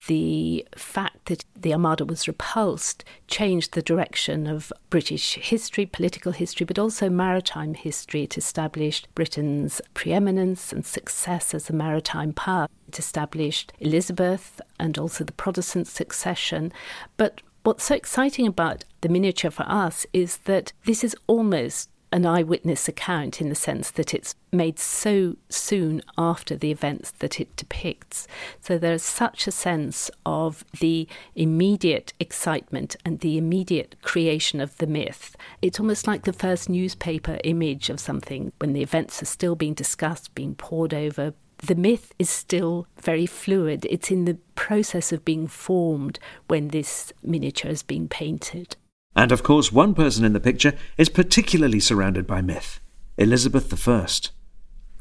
the 0.07 0.67
fact 0.75 1.25
that 1.25 1.45
the 1.55 1.73
Armada 1.73 2.05
was 2.05 2.27
repulsed 2.27 3.03
changed 3.27 3.73
the 3.73 3.81
direction 3.81 4.47
of 4.47 4.73
British 4.89 5.35
history, 5.35 5.85
political 5.85 6.31
history, 6.31 6.65
but 6.65 6.79
also 6.79 7.09
maritime 7.09 7.73
history. 7.73 8.23
It 8.23 8.37
established 8.37 9.07
Britain's 9.15 9.81
preeminence 9.93 10.73
and 10.73 10.85
success 10.85 11.53
as 11.53 11.69
a 11.69 11.73
maritime 11.73 12.33
power. 12.33 12.67
It 12.87 12.99
established 12.99 13.71
Elizabeth 13.79 14.59
and 14.79 14.97
also 14.97 15.23
the 15.23 15.31
Protestant 15.31 15.87
succession. 15.87 16.73
But 17.15 17.41
what's 17.63 17.85
so 17.85 17.95
exciting 17.95 18.47
about 18.47 18.83
the 19.01 19.09
miniature 19.09 19.51
for 19.51 19.65
us 19.67 20.05
is 20.11 20.37
that 20.39 20.73
this 20.85 21.03
is 21.03 21.15
almost 21.27 21.89
an 22.13 22.27
eyewitness 22.27 22.87
account 22.87 23.41
in 23.41 23.49
the 23.49 23.55
sense 23.55 23.89
that 23.89 24.13
it's 24.13 24.35
made 24.51 24.77
so 24.77 25.35
soon 25.49 25.99
after 26.15 26.55
the 26.55 26.69
events 26.69 27.09
that 27.09 27.41
it 27.41 27.53
depicts. 27.55 28.27
So 28.61 28.77
there's 28.77 29.01
such 29.01 29.47
a 29.47 29.51
sense 29.51 30.11
of 30.23 30.63
the 30.79 31.07
immediate 31.35 32.13
excitement 32.19 32.95
and 33.03 33.19
the 33.19 33.39
immediate 33.39 33.95
creation 34.03 34.61
of 34.61 34.77
the 34.77 34.85
myth. 34.85 35.35
It's 35.63 35.79
almost 35.79 36.05
like 36.05 36.23
the 36.23 36.33
first 36.33 36.69
newspaper 36.69 37.39
image 37.43 37.89
of 37.89 37.99
something 37.99 38.53
when 38.59 38.73
the 38.73 38.83
events 38.83 39.23
are 39.23 39.25
still 39.25 39.55
being 39.55 39.73
discussed, 39.73 40.35
being 40.35 40.53
pored 40.53 40.93
over. 40.93 41.33
The 41.57 41.73
myth 41.73 42.13
is 42.19 42.29
still 42.29 42.85
very 43.01 43.25
fluid. 43.25 43.87
It's 43.89 44.11
in 44.11 44.25
the 44.25 44.37
process 44.53 45.11
of 45.11 45.25
being 45.25 45.47
formed 45.47 46.19
when 46.47 46.67
this 46.67 47.11
miniature 47.23 47.71
is 47.71 47.81
being 47.81 48.07
painted. 48.07 48.75
And 49.15 49.31
of 49.31 49.43
course, 49.43 49.71
one 49.71 49.93
person 49.93 50.25
in 50.25 50.33
the 50.33 50.39
picture 50.39 50.73
is 50.97 51.09
particularly 51.09 51.79
surrounded 51.79 52.25
by 52.25 52.41
myth 52.41 52.79
Elizabeth 53.17 53.71
I, 53.87 54.07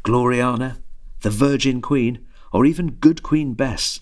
Gloriana, 0.04 0.78
the 1.20 1.30
Virgin 1.30 1.80
Queen, 1.80 2.26
or 2.52 2.66
even 2.66 2.92
Good 2.92 3.22
Queen 3.22 3.54
Bess. 3.54 4.00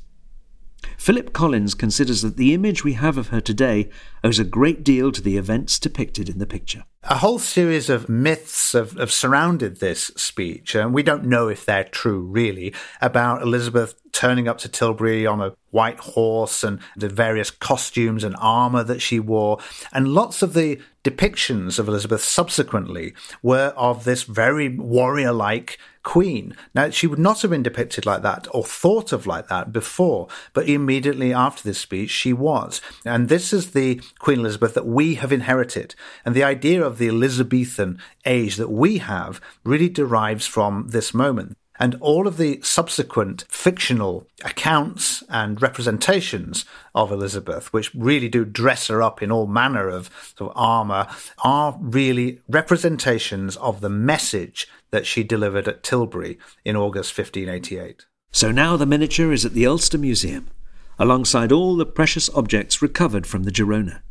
Philip 0.97 1.33
Collins 1.33 1.75
considers 1.75 2.23
that 2.23 2.37
the 2.37 2.55
image 2.55 2.83
we 2.83 2.95
have 2.95 3.17
of 3.17 3.29
her 3.29 3.41
today 3.41 3.89
owes 4.25 4.39
a 4.39 4.45
great 4.45 4.83
deal 4.83 5.13
to 5.13 5.23
the 5.23 5.37
events 5.37 5.79
depicted 5.79 6.29
in 6.29 6.39
the 6.39 6.47
picture. 6.47 6.85
A 7.05 7.17
whole 7.17 7.39
series 7.39 7.89
of 7.89 8.11
myths 8.11 8.73
have, 8.73 8.93
have 8.93 9.11
surrounded 9.11 9.81
this 9.81 10.09
speech, 10.17 10.75
and 10.75 10.93
we 10.93 11.03
don't 11.03 11.25
know 11.25 11.49
if 11.49 11.65
they're 11.65 11.85
true 11.85 12.21
really, 12.21 12.75
about 13.01 13.41
Elizabeth 13.41 13.95
turning 14.13 14.47
up 14.47 14.59
to 14.59 14.69
Tilbury 14.69 15.27
on 15.27 15.41
a 15.41 15.55
white 15.71 15.99
horse 16.01 16.63
and 16.63 16.79
the 16.97 17.09
various 17.09 17.51
costumes 17.51 18.23
and 18.23 18.37
armour 18.39 18.85
that 18.85 19.01
she 19.01 19.19
wore. 19.19 19.59
And 19.95 20.09
lots 20.09 20.43
of 20.43 20.53
the 20.53 20.79
depictions 21.03 21.79
of 21.79 21.89
Elizabeth 21.89 22.23
subsequently 22.23 23.15
were 23.43 23.73
of 23.77 24.05
this 24.05 24.25
very 24.25 24.69
warrior 24.69 25.33
like 25.33 25.79
queen. 26.03 26.57
Now, 26.75 26.91
she 26.91 27.07
would 27.07 27.19
not 27.19 27.43
have 27.43 27.51
been 27.51 27.63
depicted 27.63 28.07
like 28.07 28.23
that 28.23 28.47
or 28.53 28.65
thought 28.65 29.13
of 29.13 29.27
like 29.27 29.49
that 29.49 29.73
before, 29.73 30.29
but 30.53 30.69
immediately 30.69 31.33
after 31.33 31.63
this 31.63 31.79
speech, 31.79 32.11
she 32.11 32.33
was. 32.33 32.81
And 33.05 33.29
this 33.29 33.53
is 33.53 33.73
the 33.73 34.01
Queen 34.19 34.41
Elizabeth 34.41 34.75
that 34.75 34.87
we 34.87 35.15
have 35.17 35.33
inherited. 35.33 35.95
And 36.25 36.35
the 36.35 36.45
idea 36.45 36.83
of 36.83 36.99
the 36.99 37.09
Elizabethan 37.09 37.99
age 38.25 38.57
that 38.57 38.71
we 38.71 38.99
have 38.99 39.41
really 39.65 39.89
derives 39.89 40.47
from 40.47 40.89
this 40.89 41.13
moment. 41.13 41.57
And 41.81 41.97
all 42.01 42.27
of 42.27 42.37
the 42.37 42.61
subsequent 42.61 43.47
fictional 43.49 44.27
accounts 44.45 45.25
and 45.31 45.63
representations 45.63 46.67
of 46.95 47.11
Elizabeth, 47.11 47.73
which 47.73 47.95
really 47.95 48.29
do 48.29 48.45
dress 48.45 48.89
her 48.89 49.03
up 49.03 49.23
in 49.23 49.33
all 49.33 49.47
manner 49.47 49.89
of, 49.89 50.11
sort 50.37 50.51
of 50.51 50.57
armour, 50.59 51.07
are 51.43 51.79
really 51.81 52.43
representations 52.51 53.57
of 53.57 53.81
the 53.81 53.89
message 53.89 54.69
that 54.91 55.07
she 55.07 55.25
delivered 55.25 55.67
at 55.67 55.83
Tilbury 55.83 56.39
in 56.67 56.77
August 56.77 57.17
1588. 57.17 58.05
So 58.31 58.53
now 58.53 58.77
the 58.77 58.85
miniature 58.85 59.33
is 59.33 59.47
at 59.47 59.55
the 59.55 59.67
Ulster 59.67 59.97
Museum, 59.97 60.51
alongside 60.99 61.51
all 61.51 61.77
the 61.77 61.87
precious 61.87 62.29
objects 62.35 62.83
recovered 62.83 63.27
from 63.27 63.45
the 63.45 63.51
Girona. 63.51 64.03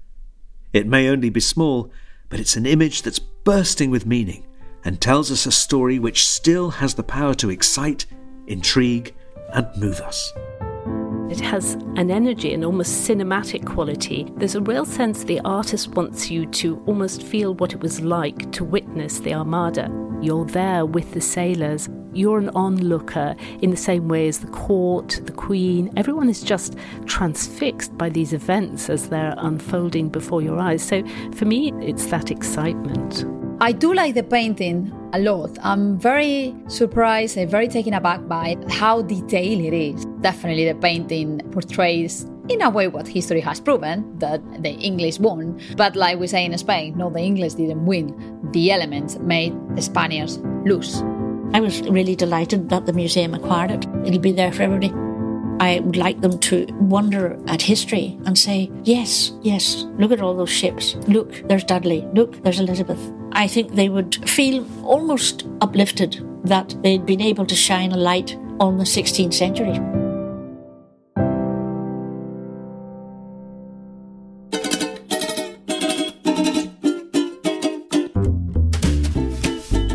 It 0.73 0.87
may 0.87 1.07
only 1.07 1.29
be 1.29 1.39
small, 1.39 1.91
but 2.29 2.39
it's 2.39 2.55
an 2.55 2.65
image 2.65 3.03
that's 3.03 3.19
bursting 3.19 3.91
with 3.91 4.07
meaning 4.07 4.43
and 4.85 4.99
tells 4.99 5.31
us 5.31 5.45
a 5.45 5.51
story 5.51 5.99
which 5.99 6.27
still 6.27 6.69
has 6.69 6.93
the 6.93 7.03
power 7.03 7.33
to 7.35 7.49
excite, 7.49 8.05
intrigue, 8.47 9.13
and 9.53 9.67
move 9.77 9.99
us. 10.01 10.33
It 11.29 11.39
has 11.41 11.73
an 11.95 12.09
energy, 12.09 12.53
an 12.55 12.63
almost 12.63 13.07
cinematic 13.07 13.63
quality. 13.63 14.27
There's 14.37 14.55
a 14.55 14.61
real 14.61 14.83
sense 14.83 15.23
the 15.23 15.39
artist 15.41 15.89
wants 15.89 16.31
you 16.31 16.47
to 16.47 16.81
almost 16.87 17.21
feel 17.21 17.53
what 17.53 17.73
it 17.73 17.81
was 17.81 18.01
like 18.01 18.51
to 18.53 18.63
witness 18.63 19.19
the 19.19 19.35
Armada. 19.35 19.91
You're 20.21 20.45
there 20.45 20.87
with 20.87 21.13
the 21.13 21.21
sailors. 21.21 21.87
You're 22.13 22.39
an 22.39 22.49
onlooker 22.49 23.35
in 23.61 23.69
the 23.69 23.77
same 23.77 24.07
way 24.07 24.27
as 24.27 24.39
the 24.39 24.47
court, 24.47 25.21
the 25.25 25.31
queen. 25.31 25.93
Everyone 25.95 26.29
is 26.29 26.41
just 26.41 26.75
transfixed 27.05 27.95
by 27.95 28.09
these 28.09 28.33
events 28.33 28.89
as 28.89 29.09
they're 29.09 29.35
unfolding 29.37 30.09
before 30.09 30.41
your 30.41 30.57
eyes. 30.57 30.81
So 30.81 31.03
for 31.35 31.45
me, 31.45 31.71
it's 31.79 32.07
that 32.07 32.31
excitement. 32.31 33.23
I 33.61 33.73
do 33.73 33.93
like 33.93 34.15
the 34.15 34.23
painting 34.23 34.89
a 35.11 35.19
lot. 35.19 35.57
I'm 35.61 35.99
very 35.99 36.55
surprised 36.67 37.35
and 37.35 37.51
very 37.51 37.67
taken 37.67 37.93
aback 37.93 38.25
by 38.25 38.55
how 38.69 39.01
detailed 39.01 39.59
it 39.61 39.73
is. 39.73 40.05
Definitely, 40.21 40.71
the 40.71 40.75
painting 40.75 41.41
portrays, 41.51 42.25
in 42.47 42.61
a 42.61 42.69
way, 42.69 42.87
what 42.87 43.05
history 43.05 43.41
has 43.41 43.59
proven 43.59 44.17
that 44.19 44.41
the 44.63 44.71
English 44.71 45.19
won. 45.19 45.59
But, 45.75 45.97
like 45.97 46.19
we 46.19 46.27
say 46.27 46.45
in 46.45 46.57
Spain, 46.57 46.97
no, 46.97 47.09
the 47.09 47.19
English 47.19 47.55
didn't 47.55 47.85
win. 47.85 48.15
The 48.53 48.71
elements 48.71 49.19
made 49.19 49.53
the 49.75 49.81
Spaniards 49.81 50.37
lose. 50.63 51.01
I 51.53 51.59
was 51.59 51.81
really 51.81 52.15
delighted 52.15 52.69
that 52.69 52.85
the 52.85 52.93
museum 52.93 53.33
acquired 53.33 53.71
it. 53.71 53.85
It'll 54.05 54.21
be 54.21 54.31
there 54.31 54.53
for 54.53 54.63
everybody. 54.63 54.93
I 55.59 55.81
would 55.81 55.97
like 55.97 56.21
them 56.21 56.39
to 56.39 56.65
wonder 56.79 57.37
at 57.47 57.61
history 57.61 58.17
and 58.25 58.37
say, 58.37 58.71
yes, 58.83 59.33
yes, 59.41 59.85
look 59.97 60.13
at 60.13 60.21
all 60.21 60.33
those 60.33 60.49
ships. 60.49 60.95
Look, 61.09 61.45
there's 61.49 61.65
Dudley. 61.65 62.07
Look, 62.13 62.41
there's 62.43 62.61
Elizabeth. 62.61 63.11
I 63.39 63.47
think 63.47 63.73
they 63.73 63.87
would 63.87 64.29
feel 64.29 64.67
almost 64.83 65.45
uplifted 65.61 66.21
that 66.43 66.75
they'd 66.83 67.05
been 67.05 67.21
able 67.21 67.45
to 67.45 67.55
shine 67.55 67.93
a 67.93 67.97
light 67.97 68.37
on 68.59 68.77
the 68.77 68.83
16th 68.83 69.33
century. 69.33 69.79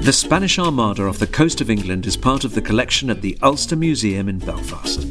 The 0.00 0.12
Spanish 0.12 0.58
Armada 0.58 1.06
off 1.06 1.18
the 1.18 1.26
coast 1.26 1.60
of 1.60 1.68
England 1.68 2.06
is 2.06 2.16
part 2.16 2.44
of 2.44 2.54
the 2.54 2.62
collection 2.62 3.10
at 3.10 3.20
the 3.20 3.36
Ulster 3.42 3.76
Museum 3.76 4.30
in 4.30 4.38
Belfast. 4.38 5.06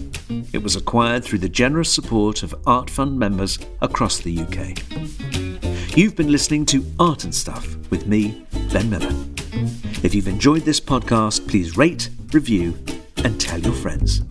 It 0.53 0.63
was 0.63 0.75
acquired 0.75 1.23
through 1.23 1.39
the 1.39 1.49
generous 1.49 1.93
support 1.93 2.41
of 2.41 2.55
Art 2.65 2.89
Fund 2.89 3.19
members 3.19 3.59
across 3.81 4.17
the 4.17 4.39
UK. 4.39 5.42
You've 5.95 6.15
been 6.15 6.31
listening 6.31 6.65
to 6.67 6.83
Art 6.99 7.23
and 7.23 7.35
Stuff 7.35 7.75
with 7.91 8.07
me, 8.07 8.47
Ben 8.71 8.89
Miller. 8.89 9.13
If 10.01 10.15
you've 10.15 10.27
enjoyed 10.27 10.63
this 10.63 10.79
podcast, 10.79 11.47
please 11.47 11.77
rate, 11.77 12.09
review, 12.31 12.75
and 13.17 13.39
tell 13.39 13.59
your 13.59 13.73
friends. 13.73 14.23